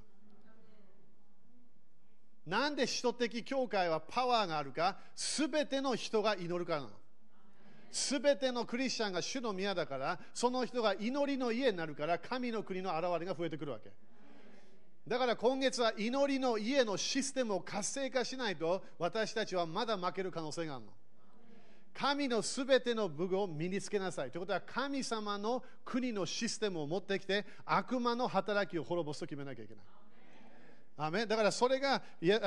[2.46, 6.92] なんで首都的教会はパワーがあるか、すべての人が祈るからなの。
[7.92, 13.92] すべてのクリスチャンが主の宮だから、その人が祈りの家になるから、神の国の現れが増えてくるわけ。
[15.08, 20.92] だから今月は祈りの家のシステムを活性化しないと、私たちはまだ負ける可能性があるの。
[21.94, 24.32] 神のすべての武具を身につけなさい。
[24.32, 29.84] ということは、神様の国のシステムを持ってきて、悪魔の働きを滅ぼすと決めなきゃいけない。
[31.02, 32.02] アメだからそれが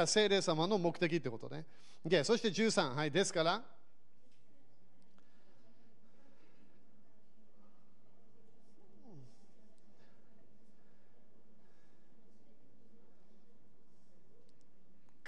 [0.06, 1.64] 聖霊様の目的ってことね。
[2.04, 3.62] でそして13、はい、ですから、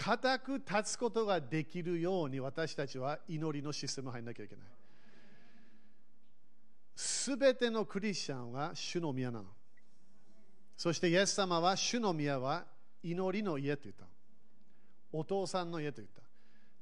[0.04, 4.64] 固く立つことができるように私たちは祈りのシステムに入らなきゃいけない。
[6.94, 9.46] すべてのクリスチャンは主の宮なの。
[10.76, 12.66] そしてイエス様は主の宮は
[13.02, 14.04] 祈りの家と言った。
[15.10, 16.20] お父さんの家と言った。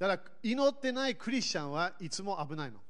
[0.05, 2.81] だから祈ってないクリスチャンはいつも危ないの。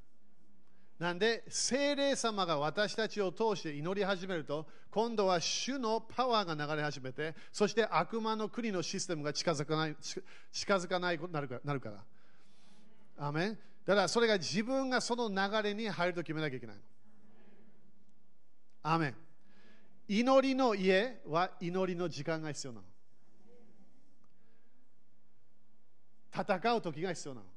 [1.03, 9.97] なんで、精霊様が私たちを通して祈り始めると、今度は主のパワーが流れ始めて、そして悪魔の国のシステムが近づかない、
[10.53, 11.61] 近づかないことになるから。
[11.65, 12.05] なるから
[13.19, 16.83] アメだからそれが自分がその流れに入ると決めなきゃいけないの。
[18.85, 19.13] アメ
[20.07, 22.87] 祈りの家は祈りの時間が必要なの。
[26.33, 27.52] 戦う時が必要なの。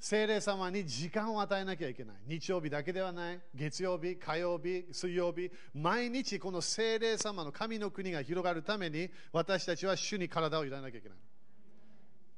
[0.00, 2.16] 聖霊様に時間を与えなきゃいけない。
[2.26, 3.40] 日曜日だけではない。
[3.54, 5.50] 月曜日、火曜日、水曜日。
[5.74, 11.18] 毎日この聖霊様の神の国が広がるために私たちは主に体を委ねなきゃいけない。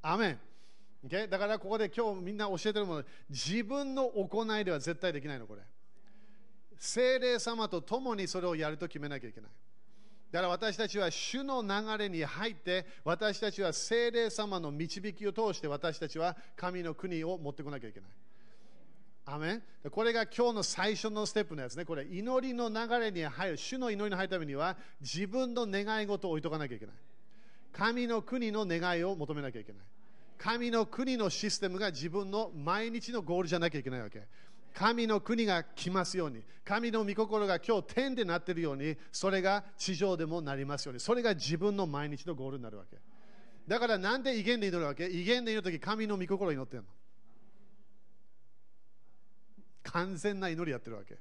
[0.03, 0.41] アメン。
[1.07, 1.29] Okay?
[1.29, 5.61] だからここで今日みんな教えてるもの自分の行いでは絶対できないのこれ。
[6.79, 9.51] 聖霊様と共にそれをやると決めなきゃいけない。
[10.33, 18.11] だから私たちは主の流れに入って、私たちは聖霊様の導きを通して、私たちは神の国を持ってこなきゃいけない。
[19.27, 19.61] アメ
[19.91, 21.85] これが今日の最初のステップのやつね。
[21.85, 26.95] これ、祈りの流れに入る、主の祈りに入るためには、自分の願い事を置いとかなきゃいけない。
[27.73, 29.83] 神の国の願いを求めなきゃいけない。
[30.39, 34.27] 神の国のシステムが自分の毎日のゴールじゃなきゃいけないわけ。
[34.73, 42.97] 神の国が来ますように、神の御心が今日天でなっているように、それが地上でもなりますように、それが自分の毎日のゴールになるわけ。
[43.67, 45.07] だからなんで威厳で祈るわけ？
[45.07, 46.89] 威厳で祈るとき、神の御心を祈ってるの？
[49.85, 51.19] 完全な祈りやってるわけ。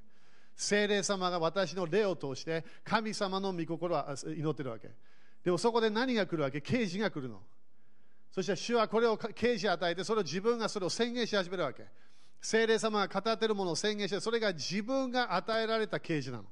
[0.56, 4.90] 精霊様が私の霊を通して、神様の御心を祈ってるわけ。
[5.44, 6.60] でもそこで何が来るわけ？
[6.60, 7.40] 刑事が来るの。
[8.30, 11.84] そして主はこれを刑事与えて、それを自分がそれを宣言し始めるわけ。
[12.40, 16.44] 精霊様が語っているものを宣言して、それが自分が与えられた啓示なの。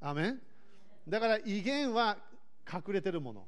[0.00, 0.40] アメン
[1.06, 2.16] だから威厳は
[2.72, 3.46] 隠れてるもの。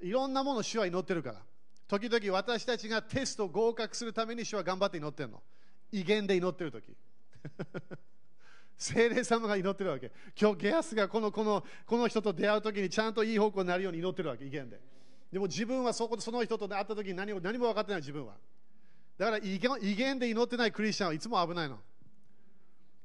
[0.00, 1.40] いろんなもの主は祈ってるから。
[1.88, 5.42] 時々私たちがテスト合格するために主は頑張って祈ってるの。
[5.90, 6.94] 威厳で祈ってる時。
[8.78, 10.12] 精霊様が祈ってるわけ。
[10.40, 14.80] 今日ゲアスがこのこのこの人と出会う時にちゃんといい方向になるように祈ってるわけ、威厳で。
[15.32, 18.34] でも自分はそこその人と会った時に何も何も分かってない自分は。
[19.20, 19.58] だから威
[19.96, 21.78] 厳で祈ってないクリスチャンはいつも危ないの。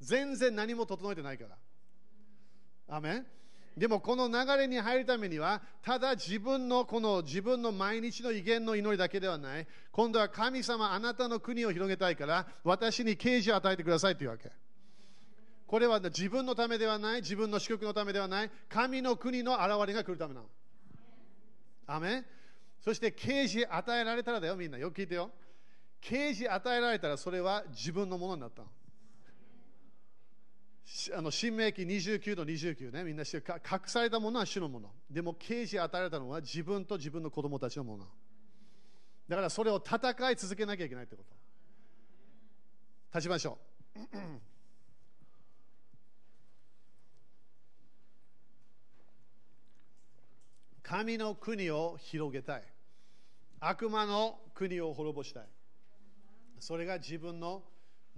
[0.00, 2.96] 全然何も整えてないから。
[2.96, 3.26] アメン
[3.76, 9.66] でもこの流れに入るためには、ただ自分のこの自分の毎日の威厳の祈りだけではない。
[9.92, 14.50] 今度は神様、あなたの国を広げたいから、私に啓示を与えてくださいというわけ。
[15.66, 20.46] これは自分のためではない、自分の祝福のためではない、神の国の現れが来るためなの。
[21.86, 22.24] アメ
[22.80, 24.78] そして啓示与えられたらだよ、みんな。
[24.78, 25.30] よく聞いてよ。
[26.08, 28.68] 刑事与えられたらそれは自分のものになったの。
[31.16, 33.42] あの新明記29の29ね、みんな隠
[33.86, 34.92] されたものは主のもの。
[35.10, 38.06] でも刑事与えられたのは自分と自分の子供たちのもの。
[39.28, 41.34] だからそれを戦い続けなきゃいけないってこと。
[43.12, 43.58] 立ちましょ
[43.96, 43.98] う。
[50.84, 52.62] 神の国を広げたい。
[53.58, 55.48] 悪魔の国を滅ぼしたい。
[56.58, 57.62] それが自分の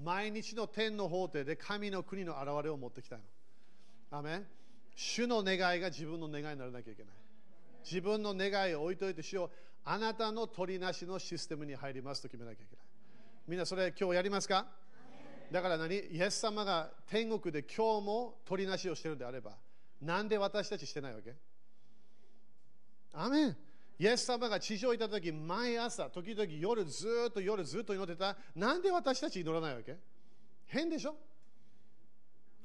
[0.02, 3.18] 毎日の天の法廷で神の国の現れを持ってきたい
[4.10, 4.18] の。
[4.18, 4.46] アメン。
[4.94, 7.12] 主の願いが自分の願いにならなきゃいけない。
[7.84, 9.50] 自分の願いを置いといて、主を
[9.84, 12.84] あなたの取りなしのシステムに入りますと決めなきゃいけない。
[13.46, 14.66] みんなそれ今日やりますか？
[15.50, 15.94] だから何？
[15.94, 19.52] イエス様が天国で今日も取りなしをしているのであれば、
[20.02, 21.34] なんで私たちしてないわけ？
[23.14, 23.56] アメン
[23.98, 28.36] イエス様が地上にいた時毎朝、時々夜ずっと夜ずっと祈ってた。
[28.54, 29.96] なんで私たち祈らないわけ？
[30.66, 31.16] 変でしょ？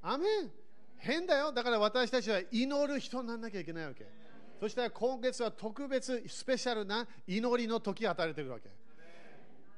[0.01, 0.51] アメン
[0.97, 1.51] 変だよ。
[1.51, 4.05] だから私たちは祈る人にならなきゃいけないわけ。
[4.59, 8.69] そしたら今月は特別スペシャルな祈りの時を与えているわけ。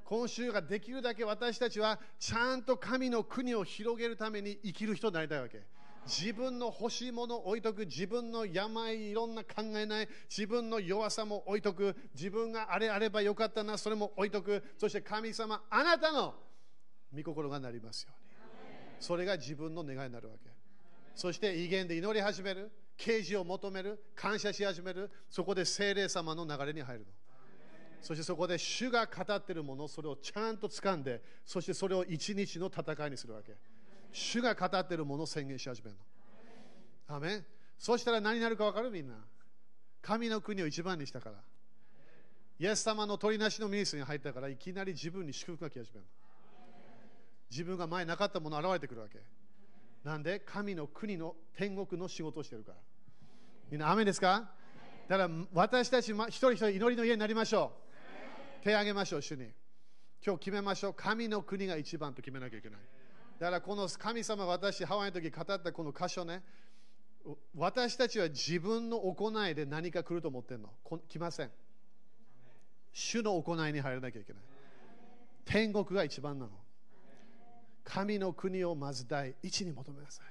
[0.03, 5.63] 今週ができるだけ私たちはちゃんと神の国を広げるために生きる人になりたいわけ。
[6.05, 16.35] 自分の欲しいものを置いとく、自分の病、いろんな考えない、自分の弱さも置いとく、自分があれあればよかったな、それも置いとく、そして神様、あなたの
[17.13, 18.25] 御心がなりますように。
[18.99, 20.49] それが自分の願いになるわけ。
[21.15, 27.07] そして威厳で祈り始める、啓示を求める、感謝し始める、そこで精霊様の流れに入るの。
[28.01, 33.57] そしてそこで主が語っているもの、それをちゃんと掴んで、そしてそれを一日の戦いにするわけ。
[34.15, 35.97] 主が語っているものを宣言し始める
[37.09, 37.15] の。
[37.17, 37.43] アメ
[37.77, 38.89] そしたら何になるか分かる？
[38.89, 39.15] みんな。
[40.01, 41.35] 神の国を一番にしたから。
[42.57, 46.05] イエス様の取りなしのミニスに入ったから、いきなり自分に祝福が来始める。
[47.51, 49.19] 自分が前なかったもの現れてくるわけ。
[50.05, 50.39] なんで？
[50.39, 52.77] 神の国の天国の仕事をしてるから。
[53.69, 54.49] みんな、雨ですか？
[55.09, 57.73] だから私たち一人一人祈りの家になりましょ
[58.61, 58.63] う。
[58.63, 59.51] 手を挙げましょう、主に。
[60.25, 60.93] 今日決めましょう。
[60.93, 62.79] 神の国が一番と決めなきゃいけない。
[63.39, 66.41] だからこの神様、私、ハワイの時語ったこの箇所ね、
[67.55, 70.69] 私たちは自分の行いで何か来ると思ってるの？
[71.09, 71.51] 来ません。
[72.93, 74.41] 主の行いに入らなきゃいけない。
[75.43, 76.51] 天国が一番なの。
[77.83, 80.25] 神の国をまず第一に求めなさい。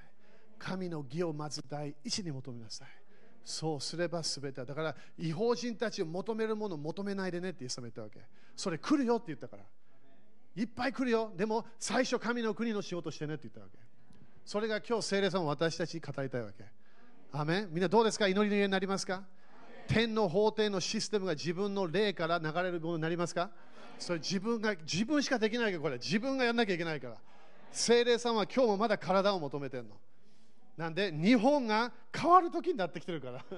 [0.57, 2.87] 神の義をまず第一に求めなさい。
[3.43, 8.19] そうすれば全てだから、違法人たちを求めるものを求めないでねってイエス様言ったわけ。
[8.55, 9.63] それ来るよって言ったから。
[10.55, 11.31] いっぱい来るよ。
[11.35, 13.77] でも最初神の国の仕事してねって言ったわけ。
[14.45, 16.63] それが今日聖霊さんを私たちに語りたいわけ。
[17.31, 18.27] アメみんなどうですか？
[18.27, 19.23] 祈りの家になりますか？
[19.87, 23.49] 天の法廷のシステムが自分の霊から流れるものになりますか？
[23.99, 25.77] それ自分が自分しかできないけ。
[25.77, 27.17] どこれ自分がやんなきゃいけないから。
[27.71, 29.89] 聖霊さんは今日もまだ体を求めてるの。
[30.77, 33.45] なんで日本が変わる時になってきてるから。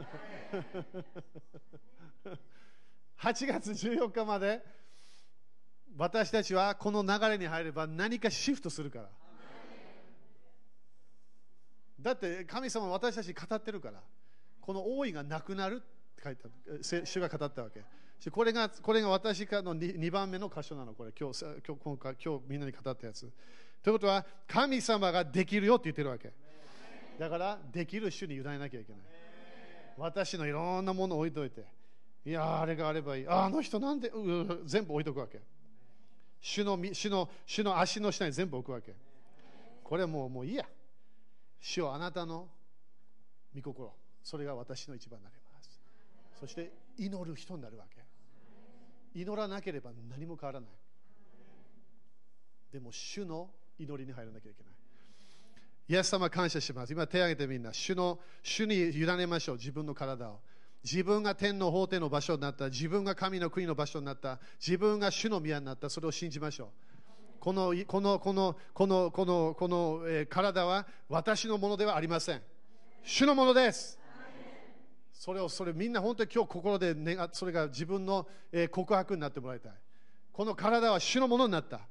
[3.20, 4.64] 8月14日まで
[5.98, 9.10] 私たちはこの流れに入れば何かシフトするから。
[12.00, 14.00] だって神様私たち語ってるから、
[14.62, 17.84] この王位がなくなるって書いてある、主が語ったわけ。
[18.30, 23.32] これがこれが私からの 2, 2番目の箇所なの、これ今日今日今回今日みんなに語ったやつ。
[23.82, 26.32] ということは、神様ができるよって言ってるわけ。
[27.18, 29.02] だから、できる主に委ねなきゃいけない。
[29.98, 31.66] 私のいろんなものを置いといて、
[32.26, 33.28] いや、あれがあればいい。
[33.28, 34.12] あの人なんで、
[34.66, 35.42] 全部置いとくわけ。
[36.42, 38.94] 主の主の主の足の下に全部置くわけ。
[39.84, 40.66] これもうもういいや。
[41.60, 42.48] 主はあなたの
[43.56, 43.94] 御心。
[44.24, 45.80] それが私の一番になります。
[46.40, 48.02] そして祈る人になるわけ。
[49.20, 50.70] 祈らなければ何も変わらない。
[52.72, 54.74] でも主の祈りに入らなきゃいけない。
[55.90, 56.92] イエス様感謝します。
[56.92, 57.74] 今手を挙げてみんな。
[57.74, 59.56] 主の主に委ねましょう。
[59.56, 60.42] 自分の体を。
[60.84, 66.68] 自分が天の法廷の場所になった、自分が神の国の場所になった、自分が主の宮になった、それを信じましょう。
[67.40, 72.42] このこのこのこのこのこの、えー、体は私のものではありません。
[73.04, 73.98] 主のものです。
[75.14, 79.72] それをそれみんな本当に今日心で願それが自分の、えー、告白になってもらいたい。
[80.34, 81.82] この体は主のものになった。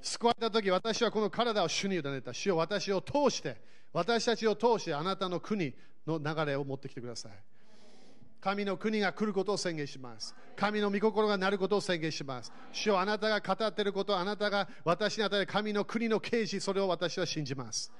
[0.00, 2.32] 救われた時私はこの体を主に委ねた。
[2.32, 3.60] 主を私を通して、
[3.92, 5.74] 私たちを通してあなたの国
[6.06, 7.32] の流れを持ってきてください。
[8.42, 10.34] 神の国が来ることを宣言します。
[10.56, 12.52] 神の御心がなることを宣言します。
[12.72, 17.92] 主よあなたが語っていること、あなたが私に与える神の国の啓示、それを私は信じます。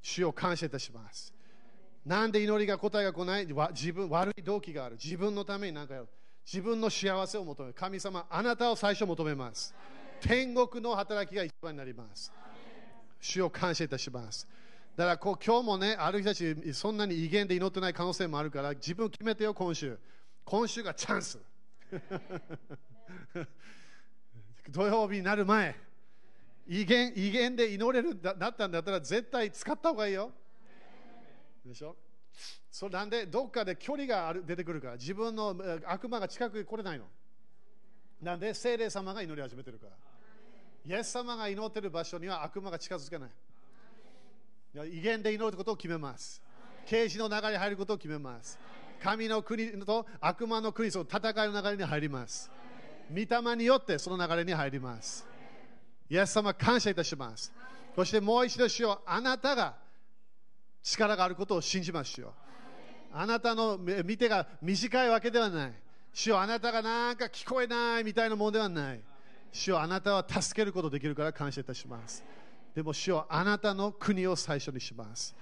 [0.00, 1.34] 主を感謝いたします。
[2.04, 3.48] なんで祈りが答えが来ない？
[3.72, 4.94] 自分悪い動機がある。
[4.94, 6.06] 自分のために何かやる。
[6.46, 7.74] 自分の幸せを求める。
[7.74, 9.74] 神様、あなたを最初求めます。
[10.20, 12.32] 天国の働きが一番になります。
[13.20, 14.46] 主を感謝いたします。
[14.96, 19.98] だからこう今日もね、ある人たち、そんなに威厳で祈ってない可能性もあるから、自分決めてよ、今週。
[20.44, 21.38] 今週がチャンス。
[24.70, 25.76] 土曜日になる前、
[26.66, 30.32] 威厳威厳で祈れるだったんだったら、絶対使った方がいいよ。
[31.64, 31.94] でしょ？
[32.70, 37.06] それなんでどっかで距離がある出てくるから自分の悪魔が近くに来れないの
[38.20, 39.92] なんで聖霊様が祈り始めてるから
[40.84, 43.30] イエス様が祈ってる場所には悪魔が近づけない
[44.84, 46.42] 威厳で祈ることを決めます。
[46.86, 48.58] 啓示の流れに入ることを決めます。
[49.02, 52.50] 神の国と悪魔の国その戦いの流れに入ります。
[53.10, 55.26] 御霊によってその流れに入ります。
[56.08, 57.52] イエス様感謝いたします。
[57.94, 59.74] そしてもう一度しようあなたが
[60.82, 62.32] 力があることを信じましょう
[63.12, 65.72] あなたの見てが短いわけではない。
[66.12, 69.00] 主よあなたがなんか聞こえないみたいなものではない。
[69.52, 72.24] 主よあなたは助けることできるから感謝いたします。
[72.76, 75.34] でも主よあなたの国を最初にします。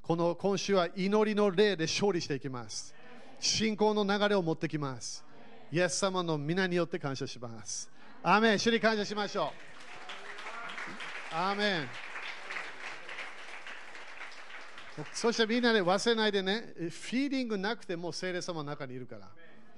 [0.00, 2.94] この今週は祈りの霊で勝利していきます。
[3.38, 5.22] 信仰の流れを持ってきます。
[5.70, 7.90] イエス様の皆によって感謝します。
[8.22, 8.58] アーメン。
[8.58, 9.52] 主に感謝しましょ
[11.32, 11.34] う。
[11.34, 11.88] アーメン。
[15.12, 19.28] そしてみんなで忘れないでね、フィーリングなくても聖霊様の中にいるから。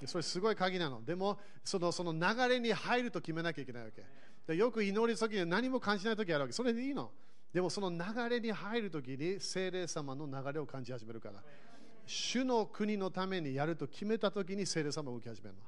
[0.07, 1.05] それすごい鍵なの。
[1.05, 4.05] でも、そのその流れに入ると決めなきゃいけないわけ。
[4.49, 6.53] でよく祈るときに何も感じないときあるわけ。
[6.53, 7.11] それでいいの。
[7.53, 11.42] でもその流れに入るときに聖霊様の流れを感じ始めるから。
[12.07, 15.61] 主の国のためにやると決めたときに聖霊様を受け始めるの。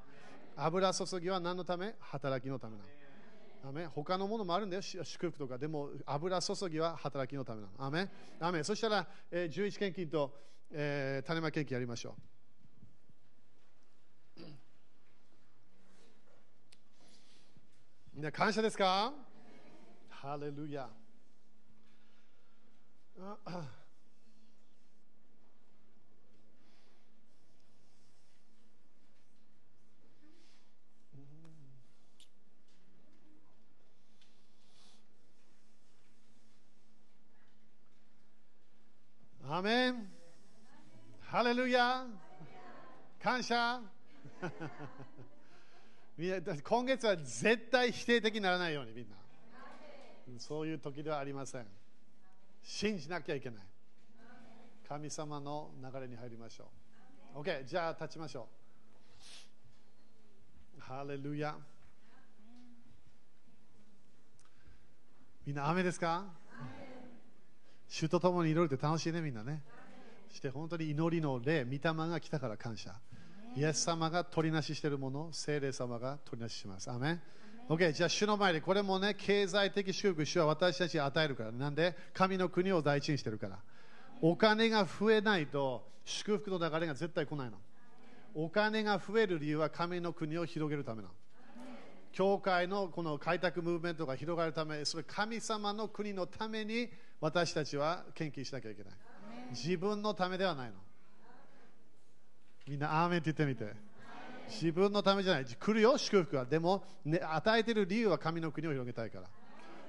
[0.55, 1.93] 油注ぎは何のため？
[1.99, 3.69] 働きのためなの。
[3.69, 5.59] アメ他のものもあるんだよ、祝福とか。
[5.59, 7.85] でも、油注ぎは働きのためなの。
[7.85, 8.09] アメ
[8.39, 10.33] アメそしたら、えー、11献金と、
[10.71, 12.30] えー、種まき献金やりましょう。
[18.21, 19.11] みんな感謝ですか？
[20.07, 20.87] ハレルヤ。
[39.43, 40.11] アーメン。
[41.21, 42.05] ハレルヤ。
[43.19, 43.81] 感謝。
[46.63, 49.15] 今月は絶対否定的にならないようにみんな。
[50.37, 51.65] そういう時ではありません。
[52.63, 53.63] 信じなきゃいけない。
[54.87, 56.65] 神様の流れに入りましょ
[57.35, 57.39] う。
[57.39, 58.47] OK じゃあ立ちましょ
[60.77, 60.81] う。
[60.81, 61.55] ハレルヤ。
[65.45, 66.25] みんな雨ですか？
[67.89, 69.63] 主と共に祈るって楽しいね、みんなね。
[70.31, 72.95] して本当に祈りの霊、御霊が来たから感謝。
[73.55, 76.89] イエス様が取りなししているもの、聖霊様が取りなしします。
[76.89, 77.21] アメン
[77.67, 81.51] OK、じゃあ主の前でこれもね、経済的祝福、主は私たちに与えるから。
[81.51, 83.59] なんで、神の国を第一にしてるから。
[84.21, 87.57] お金が増えないと祝福の流れが絶対来ないの。
[88.33, 91.09] お金が増える理由は神の国を広げるための。
[92.13, 96.89] 教会のこの開拓ムーブメントが広がるため、それ神様の国のために
[97.19, 98.93] 私たちは献金しなきゃいけない。
[99.51, 100.75] 自分のためではないの。
[102.71, 103.75] みんな、アーメンって言ってみて。
[104.47, 105.45] 自分のためじゃない。
[105.45, 106.45] 来るよ、祝福は。
[106.45, 109.27] でも、ね、与えている理由は神の国を広げたいから。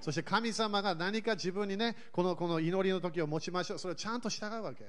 [0.01, 3.79] そして神様が何か自分にね、このこの祈りの時を持ちましょう。
[3.79, 4.85] それをちゃんと従うわけ。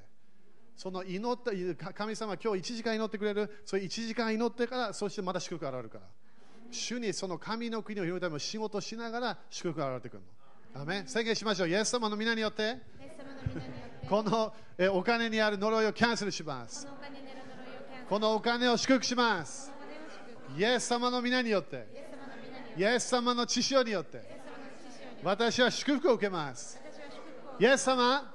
[0.75, 3.61] その祈った神様、今日1時間祈ってくれる。
[3.63, 6.05] それ1時間祈ってから、そしてまた祝福が現れるから。
[6.71, 10.23] 主にその神の国を広げるための仕事しながら祝福が現れてくる
[10.73, 10.81] の。
[10.81, 11.69] アメ宣言しましょう。
[11.69, 12.79] イエス様の皆によって、
[14.09, 16.87] このえお金にある呪いをキャンセルします。
[18.09, 19.71] このお金を祝福します。
[20.57, 21.87] イエス様の皆によって、
[22.77, 24.21] イエス様の血潮によって、
[25.23, 26.79] 私は祝福を受けます。
[27.59, 28.33] イエス様、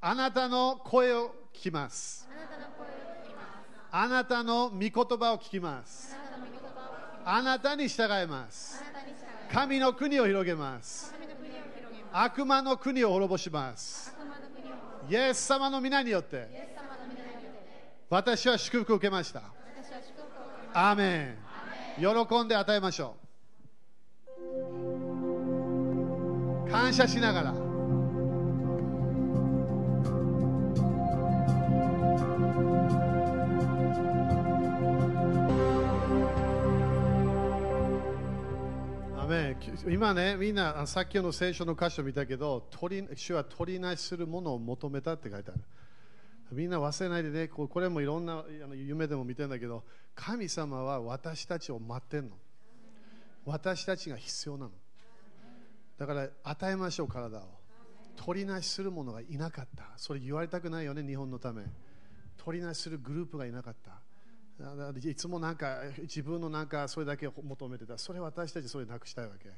[0.00, 2.28] あなたの声を聞きます。
[3.90, 6.14] あなたの御言葉を聞きます。
[7.24, 8.82] あなたに従います。
[9.52, 11.14] 神の国を広げます。
[12.12, 14.14] 悪魔の国を滅ぼします。
[15.08, 16.69] イエス様の皆によって、
[18.10, 19.40] 私は祝福を受けました。
[20.74, 21.36] アーメ
[21.96, 22.04] ン。
[22.26, 23.14] 喜んで与えましょ
[26.66, 26.70] う。
[26.70, 27.54] 感謝しながら。
[39.88, 45.60] 今ね、みんなさっきの聖書の箇所見たけど、取り主は取りなしするものを求めたって書いてある。
[46.52, 49.84] みんな忘れないでね、これもいろんなあの夢でも見てるんだけど、
[50.14, 52.36] 神様は私たちを待ってんの。
[53.44, 54.72] 私たちが必要なの。
[55.98, 57.42] だから与えましょう、体を。
[58.16, 59.84] 取りなしする者がいなかった。
[59.96, 61.64] それ言われたくないよね、日本のため。
[62.36, 64.00] 取りなしするグループがいなかった。
[65.08, 67.96] いつもなんか自分のなんかそれだけ求めてた。
[67.96, 69.50] それ私たちそれなくしたいわけ。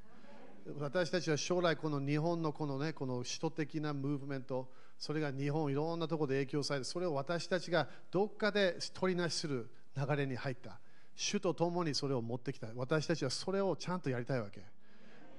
[0.78, 4.68] 私たちは将来この日本のこのね、この首都的なムーブメント、
[5.02, 10.78] それが日本いろんなところで影響されてそれを私たちがどっかで取りなしする流れに入った。
[11.16, 12.68] 主と共にそれを持ってきた。
[12.76, 14.60] 私たちはそれをちゃんとやりたいわけ。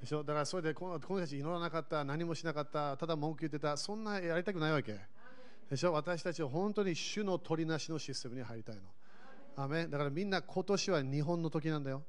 [0.01, 0.22] でしょ？
[0.22, 2.03] だからそれでこのこの人たち祈らなかった。
[2.03, 2.97] 何もしなかった。
[2.97, 3.78] ただ文句言ってた。
[3.78, 4.99] そんなやりたくないわけ。
[5.70, 5.93] でしょ？
[5.93, 8.82] 私たちは本当に主の取りなしのシステムに入りたいの。
[9.55, 12.03] アメだからみんな今年は日本の時なんだよ。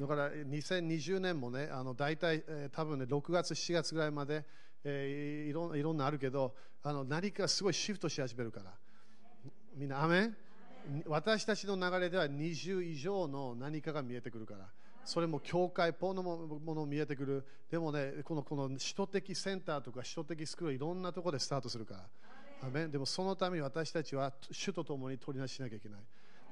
[0.00, 4.44] だから2020年もねあの大体、えー、多分ね6月7月ぐらいまで、
[4.82, 6.52] えー、いろいろんなあるけど
[6.82, 8.72] あの何かすごいシフトし始めるから。
[9.76, 10.36] みんなアメン？
[11.06, 14.66] 私たちの流れでは20以上の何かが見えてくるから。
[15.04, 17.46] それも教会ポのもの見えてくる。
[17.70, 22.00] でもねこのこの首都的センターとか首都的スクールいろんなところでスタートするから。
[22.62, 26.00] アメでもそのために私たちは主と共に取り出しなきゃいけない。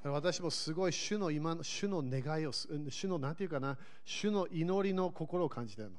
[0.04, 3.76] 私もすごい主の今主の願いを主のなんていうかな。
[4.04, 5.96] 主の祈りの心を感じてるの。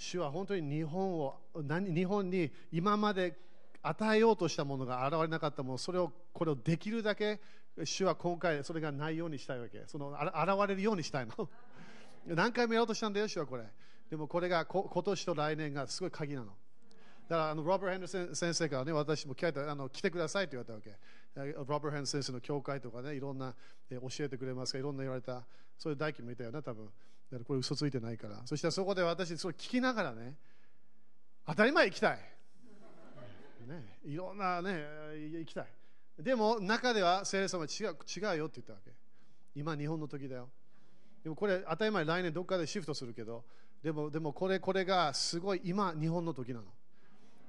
[0.00, 3.36] 主は本当に日本を何日本に今まで
[3.82, 7.38] 与えようとしたものが現れなかったものそれをこれをできるだけ
[7.84, 9.84] 主は今回それがないようにしたいわけ。
[9.86, 11.50] その現れるようにしたいの。
[12.26, 13.64] 何回もやろうとしたんだよ主はこれ。
[14.08, 16.46] でもこれがこ今年と来年がすごい鍵なの。
[16.46, 16.56] だか
[17.36, 21.52] らあのロバート・ヘンダー先生からね私も聞いたあの来てくださいと言われたわけ。
[21.52, 23.54] ロバート・ヘンド先生の教会とかねいろんな、
[23.90, 25.46] え教えてくれますかいろんな言われた。
[25.76, 26.90] そういう大輝もいたよね多分。
[27.30, 30.34] だからこれ嘘ついてないからそしたらそこで私それ聞きながらね
[31.46, 32.18] 当たり前行きたい
[33.70, 34.84] ね、いろんなね、
[35.38, 35.66] 行きたい。
[36.18, 38.90] でも、中では聖霊様は違う違うよって言ったわけ。
[39.54, 40.48] 今、日本の時だよ。
[41.22, 43.44] でもこれ、当たり前、来年どっかでシフトするけど、
[43.82, 46.66] でも、でもこれ、これがすごい今、日本の時なの。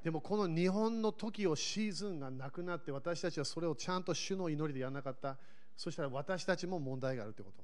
[0.03, 5.37] でも、この日本の時をシーズンがなくなって、私たちはそれをちゃんと主の祈りでやらなかった。
[5.75, 7.63] そしたら私たちも問題があるってこと。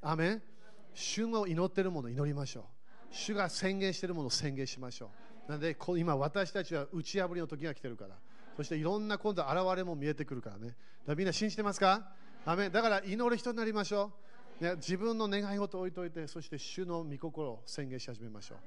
[0.00, 0.40] アメ
[0.94, 2.64] 主の祈っているものを祈りましょう。
[3.10, 5.10] 主が宣言しているものを宣言しましょ
[5.48, 5.50] う。
[5.50, 8.16] なので今私たちは打ち破りの時が来てるから。
[8.56, 10.68] そしていろんな今度現れも見えてくるからね。
[10.68, 10.76] だか
[11.08, 12.06] らみんな信じてますか？
[12.46, 14.12] アメだから祈る人になりましょ
[14.60, 18.58] う、ね、自分の願い事を置いといてそして主の御心を宣言し始めましょう。